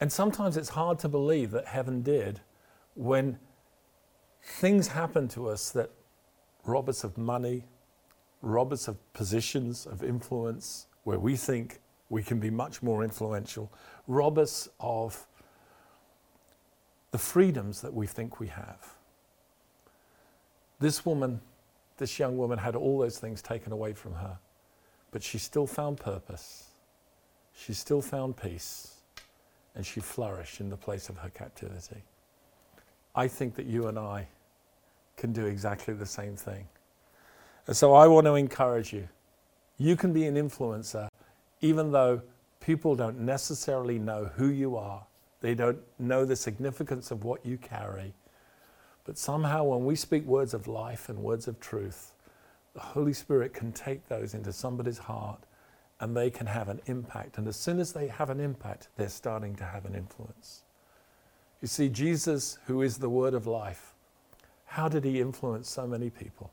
and 0.00 0.12
sometimes 0.12 0.56
it's 0.56 0.70
hard 0.70 0.98
to 1.00 1.08
believe 1.08 1.50
that 1.52 1.66
heaven 1.66 2.02
did 2.02 2.40
when 2.94 3.38
things 4.42 4.88
happen 4.88 5.26
to 5.28 5.48
us 5.48 5.70
that 5.70 5.90
rob 6.64 6.88
us 6.88 7.04
of 7.04 7.18
money, 7.18 7.64
rob 8.42 8.72
us 8.72 8.88
of 8.88 9.12
positions 9.12 9.86
of 9.86 10.02
influence 10.02 10.86
where 11.04 11.18
we 11.18 11.36
think 11.36 11.80
we 12.10 12.22
can 12.22 12.38
be 12.38 12.50
much 12.50 12.82
more 12.82 13.02
influential, 13.02 13.72
rob 14.06 14.38
us 14.38 14.68
of 14.80 15.26
the 17.10 17.18
freedoms 17.18 17.80
that 17.80 17.94
we 17.94 18.06
think 18.06 18.40
we 18.40 18.48
have. 18.48 18.94
This 20.80 21.06
woman, 21.06 21.40
this 21.96 22.18
young 22.18 22.36
woman, 22.36 22.58
had 22.58 22.76
all 22.76 22.98
those 22.98 23.18
things 23.18 23.40
taken 23.40 23.72
away 23.72 23.92
from 23.92 24.14
her, 24.14 24.38
but 25.12 25.22
she 25.22 25.38
still 25.38 25.66
found 25.66 25.98
purpose. 25.98 26.70
She 27.56 27.72
still 27.72 28.02
found 28.02 28.36
peace, 28.36 28.96
and 29.74 29.86
she 29.86 30.00
flourished 30.00 30.60
in 30.60 30.68
the 30.68 30.76
place 30.76 31.08
of 31.08 31.18
her 31.18 31.30
captivity. 31.30 32.02
I 33.14 33.28
think 33.28 33.54
that 33.54 33.66
you 33.66 33.86
and 33.86 33.98
I 33.98 34.26
can 35.16 35.32
do 35.32 35.46
exactly 35.46 35.94
the 35.94 36.06
same 36.06 36.34
thing. 36.34 36.66
And 37.66 37.76
so 37.76 37.94
I 37.94 38.08
want 38.08 38.26
to 38.26 38.34
encourage 38.34 38.92
you. 38.92 39.08
You 39.78 39.96
can 39.96 40.12
be 40.12 40.26
an 40.26 40.34
influencer 40.34 41.08
even 41.64 41.92
though 41.92 42.22
people 42.60 42.94
don't 42.94 43.18
necessarily 43.20 43.98
know 43.98 44.26
who 44.36 44.48
you 44.48 44.76
are, 44.76 45.06
they 45.40 45.54
don't 45.54 45.80
know 45.98 46.26
the 46.26 46.36
significance 46.36 47.10
of 47.10 47.24
what 47.24 47.44
you 47.46 47.56
carry 47.58 48.12
But 49.04 49.18
somehow, 49.18 49.64
when 49.64 49.84
we 49.84 49.96
speak 49.96 50.24
words 50.26 50.54
of 50.54 50.68
life 50.68 51.08
and 51.08 51.18
words 51.20 51.48
of 51.48 51.60
truth, 51.60 52.14
the 52.74 52.80
Holy 52.80 53.12
Spirit 53.14 53.54
can 53.54 53.72
take 53.72 54.08
those 54.08 54.34
into 54.34 54.52
somebody's 54.52 54.98
heart 54.98 55.40
and 56.00 56.16
they 56.16 56.30
can 56.30 56.46
have 56.46 56.68
an 56.68 56.80
impact. 56.86 57.38
And 57.38 57.48
as 57.48 57.56
soon 57.56 57.80
as 57.80 57.92
they 57.92 58.08
have 58.08 58.30
an 58.30 58.40
impact, 58.40 58.88
they're 58.96 59.08
starting 59.08 59.56
to 59.56 59.64
have 59.64 59.86
an 59.86 59.94
influence. 59.94 60.62
You 61.62 61.68
see, 61.68 61.88
Jesus, 61.88 62.58
who 62.66 62.82
is 62.82 62.98
the 62.98 63.08
word 63.10 63.34
of 63.34 63.46
life, 63.46 63.94
how 64.66 64.88
did 64.88 65.04
he 65.04 65.20
influence 65.20 65.70
so 65.70 65.86
many 65.86 66.10
people? 66.10 66.50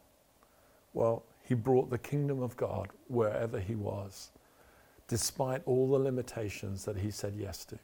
Well, 0.93 1.23
he 1.43 1.55
brought 1.55 1.89
the 1.89 1.99
kingdom 1.99 2.41
of 2.41 2.57
God 2.57 2.89
wherever 3.09 3.59
he 3.59 3.75
was, 3.75 4.31
despite 5.11 5.61
all 5.65 5.89
the 5.89 5.99
limitations 5.99 6.85
that 6.85 6.95
he 6.95 7.11
said 7.11 7.33
yes 7.37 7.65
to. 7.65 7.77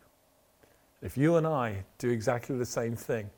If 1.01 1.17
you 1.17 1.35
and 1.35 1.45
I 1.45 1.83
do 1.97 2.09
exactly 2.09 2.57
the 2.57 2.65
same 2.65 2.95
thing, 2.95 3.29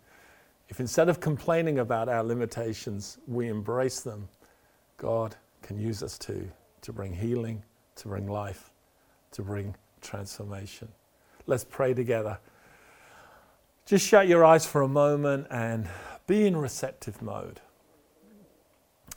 if 0.67 0.79
instead 0.79 1.09
of 1.09 1.19
complaining 1.19 1.79
about 1.79 2.07
our 2.07 2.23
limitations, 2.23 3.17
we 3.25 3.47
embrace 3.47 4.01
them, 4.01 4.29
God 4.97 5.35
can 5.63 5.79
use 5.79 6.03
us 6.03 6.19
too 6.19 6.51
to 6.81 6.93
bring 6.93 7.11
healing, 7.11 7.63
to 7.95 8.07
bring 8.07 8.27
life, 8.27 8.69
to 9.31 9.41
bring 9.41 9.73
transformation. 10.01 10.87
Let's 11.47 11.63
pray 11.63 11.95
together. 11.95 12.37
Just 13.87 14.07
shut 14.07 14.27
your 14.27 14.45
eyes 14.45 14.67
for 14.67 14.83
a 14.83 14.87
moment 14.87 15.47
and 15.49 15.89
be 16.27 16.45
in 16.45 16.55
receptive 16.55 17.23
mode. 17.23 17.59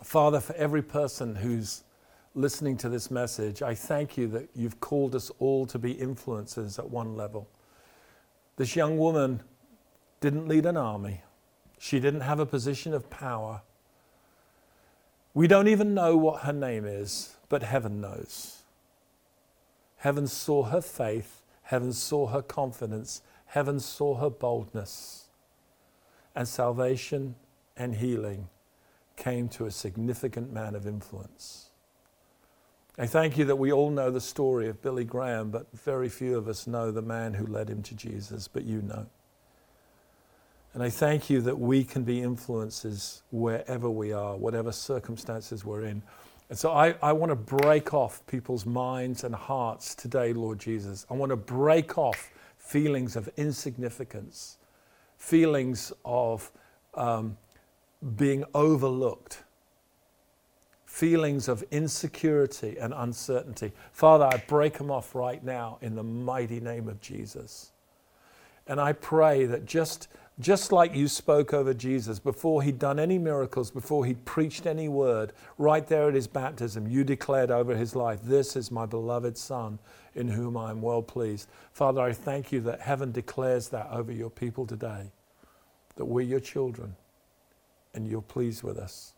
Father, 0.02 0.40
for 0.40 0.54
every 0.54 0.82
person 0.82 1.36
who's 1.36 1.84
listening 2.34 2.76
to 2.78 2.88
this 2.88 3.10
message, 3.10 3.62
I 3.62 3.74
thank 3.74 4.16
you 4.16 4.26
that 4.28 4.48
you've 4.54 4.80
called 4.80 5.14
us 5.14 5.30
all 5.38 5.66
to 5.66 5.78
be 5.78 5.94
influencers 5.94 6.78
at 6.78 6.88
one 6.88 7.16
level. 7.16 7.48
This 8.56 8.74
young 8.76 8.98
woman 8.98 9.42
didn't 10.20 10.48
lead 10.48 10.66
an 10.66 10.76
army, 10.76 11.22
she 11.78 11.98
didn't 12.00 12.20
have 12.20 12.38
a 12.38 12.46
position 12.46 12.94
of 12.94 13.10
power. 13.10 13.62
We 15.34 15.46
don't 15.46 15.68
even 15.68 15.94
know 15.94 16.16
what 16.16 16.42
her 16.42 16.52
name 16.52 16.84
is, 16.84 17.36
but 17.48 17.62
heaven 17.62 18.00
knows. 18.00 18.62
Heaven 19.96 20.26
saw 20.26 20.64
her 20.64 20.80
faith, 20.80 21.42
heaven 21.62 21.92
saw 21.92 22.26
her 22.26 22.42
confidence, 22.42 23.22
heaven 23.46 23.80
saw 23.80 24.16
her 24.16 24.30
boldness. 24.30 25.26
And 26.34 26.46
salvation 26.46 27.34
and 27.76 27.96
healing 27.96 28.48
came 29.16 29.48
to 29.50 29.66
a 29.66 29.70
significant 29.70 30.52
man 30.52 30.74
of 30.74 30.86
influence. 30.86 31.71
I 32.98 33.06
thank 33.06 33.38
you 33.38 33.46
that 33.46 33.56
we 33.56 33.72
all 33.72 33.90
know 33.90 34.10
the 34.10 34.20
story 34.20 34.68
of 34.68 34.82
Billy 34.82 35.04
Graham, 35.04 35.50
but 35.50 35.66
very 35.72 36.10
few 36.10 36.36
of 36.36 36.46
us 36.46 36.66
know 36.66 36.90
the 36.90 37.00
man 37.00 37.32
who 37.32 37.46
led 37.46 37.70
him 37.70 37.82
to 37.84 37.94
Jesus, 37.94 38.48
but 38.48 38.64
you 38.64 38.82
know. 38.82 39.06
And 40.74 40.82
I 40.82 40.90
thank 40.90 41.30
you 41.30 41.40
that 41.42 41.58
we 41.58 41.84
can 41.84 42.02
be 42.02 42.20
influences 42.20 43.22
wherever 43.30 43.90
we 43.90 44.12
are, 44.12 44.36
whatever 44.36 44.72
circumstances 44.72 45.64
we're 45.64 45.84
in. 45.84 46.02
And 46.50 46.58
so 46.58 46.70
I, 46.70 46.94
I 47.02 47.12
want 47.12 47.30
to 47.30 47.36
break 47.36 47.94
off 47.94 48.26
people's 48.26 48.66
minds 48.66 49.24
and 49.24 49.34
hearts 49.34 49.94
today, 49.94 50.34
Lord 50.34 50.58
Jesus. 50.58 51.06
I 51.10 51.14
want 51.14 51.30
to 51.30 51.36
break 51.36 51.96
off 51.96 52.30
feelings 52.58 53.16
of 53.16 53.28
insignificance, 53.38 54.58
feelings 55.16 55.92
of 56.04 56.50
um, 56.94 57.38
being 58.16 58.44
overlooked, 58.54 59.44
feelings 60.92 61.48
of 61.48 61.64
insecurity 61.70 62.76
and 62.78 62.92
uncertainty. 62.94 63.72
Father, 63.92 64.26
I 64.26 64.36
break 64.46 64.76
them 64.76 64.90
off 64.90 65.14
right 65.14 65.42
now 65.42 65.78
in 65.80 65.94
the 65.94 66.02
mighty 66.02 66.60
name 66.60 66.86
of 66.86 67.00
Jesus. 67.00 67.72
And 68.66 68.78
I 68.78 68.92
pray 68.92 69.46
that 69.46 69.64
just 69.64 70.08
just 70.38 70.70
like 70.70 70.94
you 70.94 71.08
spoke 71.08 71.54
over 71.54 71.72
Jesus 71.72 72.18
before 72.18 72.62
he'd 72.62 72.78
done 72.78 72.98
any 72.98 73.16
miracles, 73.16 73.70
before 73.70 74.04
he'd 74.04 74.24
preached 74.24 74.66
any 74.66 74.88
word, 74.88 75.32
right 75.56 75.86
there 75.86 76.08
at 76.08 76.14
his 76.14 76.26
baptism, 76.26 76.86
you 76.86 77.04
declared 77.04 77.50
over 77.50 77.74
his 77.74 77.94
life, 77.96 78.20
This 78.22 78.54
is 78.54 78.70
my 78.70 78.84
beloved 78.84 79.38
Son 79.38 79.78
in 80.14 80.28
whom 80.28 80.56
I 80.58 80.70
am 80.70 80.82
well 80.82 81.02
pleased. 81.02 81.48
Father, 81.72 82.02
I 82.02 82.12
thank 82.12 82.52
you 82.52 82.60
that 82.62 82.80
heaven 82.80 83.12
declares 83.12 83.68
that 83.70 83.88
over 83.90 84.12
your 84.12 84.30
people 84.30 84.66
today, 84.66 85.10
that 85.96 86.04
we're 86.04 86.20
your 86.22 86.40
children 86.40 86.96
and 87.94 88.06
you're 88.06 88.20
pleased 88.20 88.62
with 88.62 88.78
us. 88.78 89.14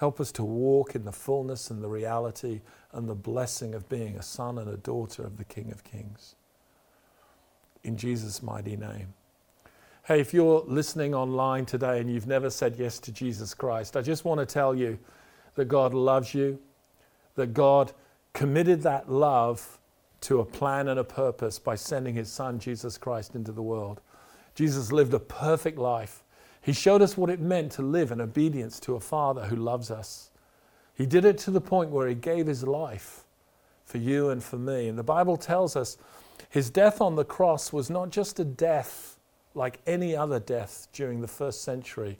Help 0.00 0.18
us 0.18 0.32
to 0.32 0.42
walk 0.42 0.94
in 0.94 1.04
the 1.04 1.12
fullness 1.12 1.70
and 1.70 1.84
the 1.84 1.88
reality 1.88 2.62
and 2.92 3.06
the 3.06 3.14
blessing 3.14 3.74
of 3.74 3.86
being 3.90 4.16
a 4.16 4.22
son 4.22 4.56
and 4.56 4.66
a 4.66 4.78
daughter 4.78 5.22
of 5.22 5.36
the 5.36 5.44
King 5.44 5.70
of 5.70 5.84
Kings. 5.84 6.36
In 7.84 7.98
Jesus' 7.98 8.42
mighty 8.42 8.78
name. 8.78 9.12
Hey, 10.04 10.18
if 10.18 10.32
you're 10.32 10.64
listening 10.66 11.14
online 11.14 11.66
today 11.66 12.00
and 12.00 12.10
you've 12.10 12.26
never 12.26 12.48
said 12.48 12.76
yes 12.78 12.98
to 13.00 13.12
Jesus 13.12 13.52
Christ, 13.52 13.94
I 13.94 14.00
just 14.00 14.24
want 14.24 14.40
to 14.40 14.46
tell 14.46 14.74
you 14.74 14.98
that 15.56 15.66
God 15.66 15.92
loves 15.92 16.32
you, 16.32 16.58
that 17.34 17.52
God 17.52 17.92
committed 18.32 18.80
that 18.80 19.12
love 19.12 19.78
to 20.22 20.40
a 20.40 20.46
plan 20.46 20.88
and 20.88 20.98
a 20.98 21.04
purpose 21.04 21.58
by 21.58 21.74
sending 21.74 22.14
his 22.14 22.32
son, 22.32 22.58
Jesus 22.58 22.96
Christ, 22.96 23.34
into 23.34 23.52
the 23.52 23.60
world. 23.60 24.00
Jesus 24.54 24.92
lived 24.92 25.12
a 25.12 25.20
perfect 25.20 25.76
life. 25.76 26.22
He 26.60 26.72
showed 26.72 27.02
us 27.02 27.16
what 27.16 27.30
it 27.30 27.40
meant 27.40 27.72
to 27.72 27.82
live 27.82 28.10
in 28.10 28.20
obedience 28.20 28.78
to 28.80 28.94
a 28.94 29.00
Father 29.00 29.46
who 29.46 29.56
loves 29.56 29.90
us. 29.90 30.30
He 30.94 31.06
did 31.06 31.24
it 31.24 31.38
to 31.38 31.50
the 31.50 31.60
point 31.60 31.90
where 31.90 32.08
he 32.08 32.14
gave 32.14 32.46
his 32.46 32.64
life 32.64 33.24
for 33.84 33.98
you 33.98 34.28
and 34.28 34.42
for 34.42 34.56
me. 34.56 34.88
And 34.88 34.98
the 34.98 35.02
Bible 35.02 35.36
tells 35.36 35.74
us 35.74 35.96
his 36.48 36.68
death 36.70 37.00
on 37.00 37.16
the 37.16 37.24
cross 37.24 37.72
was 37.72 37.88
not 37.88 38.10
just 38.10 38.38
a 38.38 38.44
death 38.44 39.18
like 39.54 39.80
any 39.86 40.14
other 40.14 40.38
death 40.38 40.88
during 40.92 41.20
the 41.20 41.28
first 41.28 41.62
century, 41.62 42.18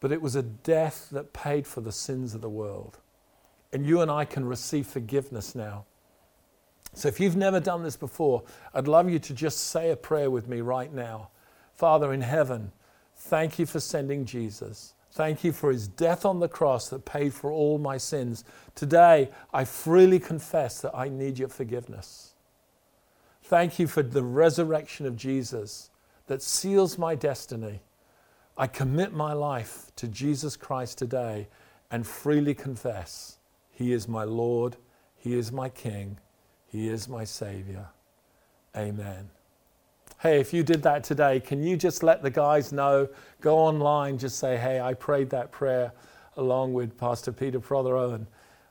but 0.00 0.12
it 0.12 0.20
was 0.20 0.36
a 0.36 0.42
death 0.42 1.08
that 1.10 1.32
paid 1.32 1.66
for 1.66 1.80
the 1.80 1.92
sins 1.92 2.34
of 2.34 2.40
the 2.40 2.48
world. 2.48 2.98
And 3.72 3.86
you 3.86 4.02
and 4.02 4.10
I 4.10 4.24
can 4.24 4.44
receive 4.44 4.86
forgiveness 4.86 5.54
now. 5.54 5.84
So 6.92 7.08
if 7.08 7.18
you've 7.18 7.36
never 7.36 7.58
done 7.58 7.82
this 7.82 7.96
before, 7.96 8.44
I'd 8.72 8.86
love 8.86 9.10
you 9.10 9.18
to 9.18 9.34
just 9.34 9.58
say 9.58 9.90
a 9.90 9.96
prayer 9.96 10.30
with 10.30 10.46
me 10.46 10.60
right 10.60 10.92
now. 10.92 11.30
Father 11.74 12.12
in 12.12 12.20
heaven, 12.20 12.70
thank 13.24 13.58
you 13.58 13.66
for 13.66 13.80
sending 13.80 14.24
Jesus. 14.24 14.94
Thank 15.12 15.44
you 15.44 15.52
for 15.52 15.70
his 15.70 15.86
death 15.86 16.24
on 16.24 16.40
the 16.40 16.48
cross 16.48 16.88
that 16.88 17.04
paid 17.04 17.32
for 17.32 17.50
all 17.52 17.78
my 17.78 17.96
sins. 17.96 18.44
Today, 18.74 19.30
I 19.52 19.64
freely 19.64 20.18
confess 20.18 20.80
that 20.80 20.92
I 20.94 21.08
need 21.08 21.38
your 21.38 21.48
forgiveness. 21.48 22.34
Thank 23.44 23.78
you 23.78 23.86
for 23.86 24.02
the 24.02 24.24
resurrection 24.24 25.06
of 25.06 25.16
Jesus 25.16 25.90
that 26.26 26.42
seals 26.42 26.98
my 26.98 27.14
destiny. 27.14 27.80
I 28.56 28.66
commit 28.66 29.12
my 29.12 29.32
life 29.32 29.92
to 29.96 30.08
Jesus 30.08 30.56
Christ 30.56 30.98
today 30.98 31.48
and 31.90 32.06
freely 32.06 32.54
confess 32.54 33.38
He 33.70 33.92
is 33.92 34.08
my 34.08 34.24
Lord, 34.24 34.76
He 35.16 35.34
is 35.38 35.52
my 35.52 35.68
King, 35.68 36.18
He 36.66 36.88
is 36.88 37.08
my 37.08 37.24
Savior. 37.24 37.86
Amen. 38.76 39.30
Hey, 40.24 40.40
if 40.40 40.54
you 40.54 40.62
did 40.62 40.82
that 40.84 41.04
today, 41.04 41.38
can 41.38 41.62
you 41.62 41.76
just 41.76 42.02
let 42.02 42.22
the 42.22 42.30
guys 42.30 42.72
know? 42.72 43.06
Go 43.42 43.58
online, 43.58 44.16
just 44.16 44.38
say, 44.38 44.56
hey, 44.56 44.80
I 44.80 44.94
prayed 44.94 45.28
that 45.28 45.52
prayer 45.52 45.92
along 46.38 46.72
with 46.72 46.96
Pastor 46.96 47.30
Peter 47.30 47.60
Prothero 47.60 48.12
and 48.12 48.26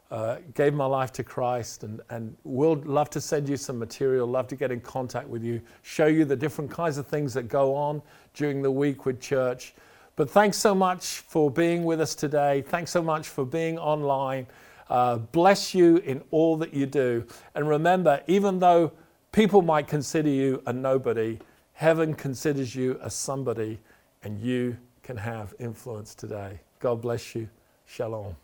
uh, 0.09 0.37
gave 0.55 0.73
my 0.73 0.87
life 0.87 1.11
to 1.11 1.23
Christ, 1.23 1.83
and, 1.83 2.01
and 2.09 2.35
we'll 2.43 2.81
love 2.85 3.11
to 3.11 3.21
send 3.21 3.47
you 3.47 3.55
some 3.55 3.77
material, 3.77 4.25
love 4.25 4.47
to 4.47 4.55
get 4.55 4.71
in 4.71 4.81
contact 4.81 5.27
with 5.27 5.43
you, 5.43 5.61
show 5.83 6.07
you 6.07 6.25
the 6.25 6.35
different 6.35 6.71
kinds 6.71 6.97
of 6.97 7.05
things 7.05 7.35
that 7.35 7.49
go 7.49 7.75
on 7.75 8.01
during 8.33 8.63
the 8.63 8.71
week 8.71 9.05
with 9.05 9.21
church. 9.21 9.75
But 10.15 10.31
thanks 10.31 10.57
so 10.57 10.73
much 10.73 11.19
for 11.19 11.51
being 11.51 11.83
with 11.83 12.01
us 12.01 12.15
today. 12.15 12.63
Thanks 12.63 12.89
so 12.89 13.03
much 13.03 13.27
for 13.27 13.45
being 13.45 13.77
online. 13.77 14.47
Uh, 14.89 15.17
bless 15.17 15.75
you 15.75 15.97
in 15.97 16.23
all 16.31 16.57
that 16.57 16.73
you 16.73 16.87
do. 16.87 17.27
And 17.53 17.69
remember, 17.69 18.23
even 18.25 18.57
though 18.57 18.91
people 19.33 19.61
might 19.61 19.87
consider 19.87 20.29
you 20.29 20.63
a 20.65 20.71
nobody, 20.71 21.37
heaven 21.73 22.13
considers 22.13 22.73
you 22.73 22.97
a 23.01 23.09
somebody, 23.09 23.79
and 24.23 24.39
you 24.39 24.77
can 25.01 25.17
have 25.17 25.53
influence 25.59 26.15
today. 26.15 26.61
God 26.79 27.01
bless 27.01 27.35
you. 27.35 27.49
Shalom. 27.85 28.37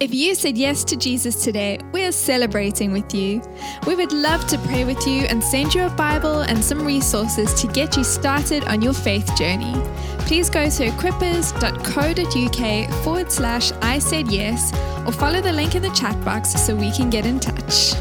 If 0.00 0.12
you 0.12 0.34
said 0.34 0.58
yes 0.58 0.82
to 0.84 0.96
Jesus 0.96 1.42
today, 1.42 1.78
we 1.92 2.04
are 2.04 2.12
celebrating 2.12 2.92
with 2.92 3.14
you. 3.14 3.40
We 3.86 3.94
would 3.94 4.12
love 4.12 4.46
to 4.48 4.58
pray 4.58 4.84
with 4.84 5.06
you 5.06 5.22
and 5.22 5.42
send 5.42 5.74
you 5.74 5.86
a 5.86 5.90
Bible 5.90 6.42
and 6.42 6.62
some 6.62 6.84
resources 6.84 7.54
to 7.62 7.66
get 7.68 7.96
you 7.96 8.04
started 8.04 8.64
on 8.64 8.82
your 8.82 8.92
faith 8.92 9.34
journey. 9.36 9.72
Please 10.26 10.50
go 10.50 10.68
to 10.68 10.90
equippers.co.uk 10.90 13.04
forward 13.04 13.32
slash 13.32 13.72
I 13.80 13.98
said 13.98 14.30
yes 14.30 14.72
or 15.06 15.12
follow 15.12 15.40
the 15.40 15.52
link 15.52 15.74
in 15.74 15.82
the 15.82 15.90
chat 15.90 16.22
box 16.24 16.50
so 16.50 16.74
we 16.74 16.90
can 16.90 17.08
get 17.08 17.24
in 17.24 17.40
touch. 17.40 17.94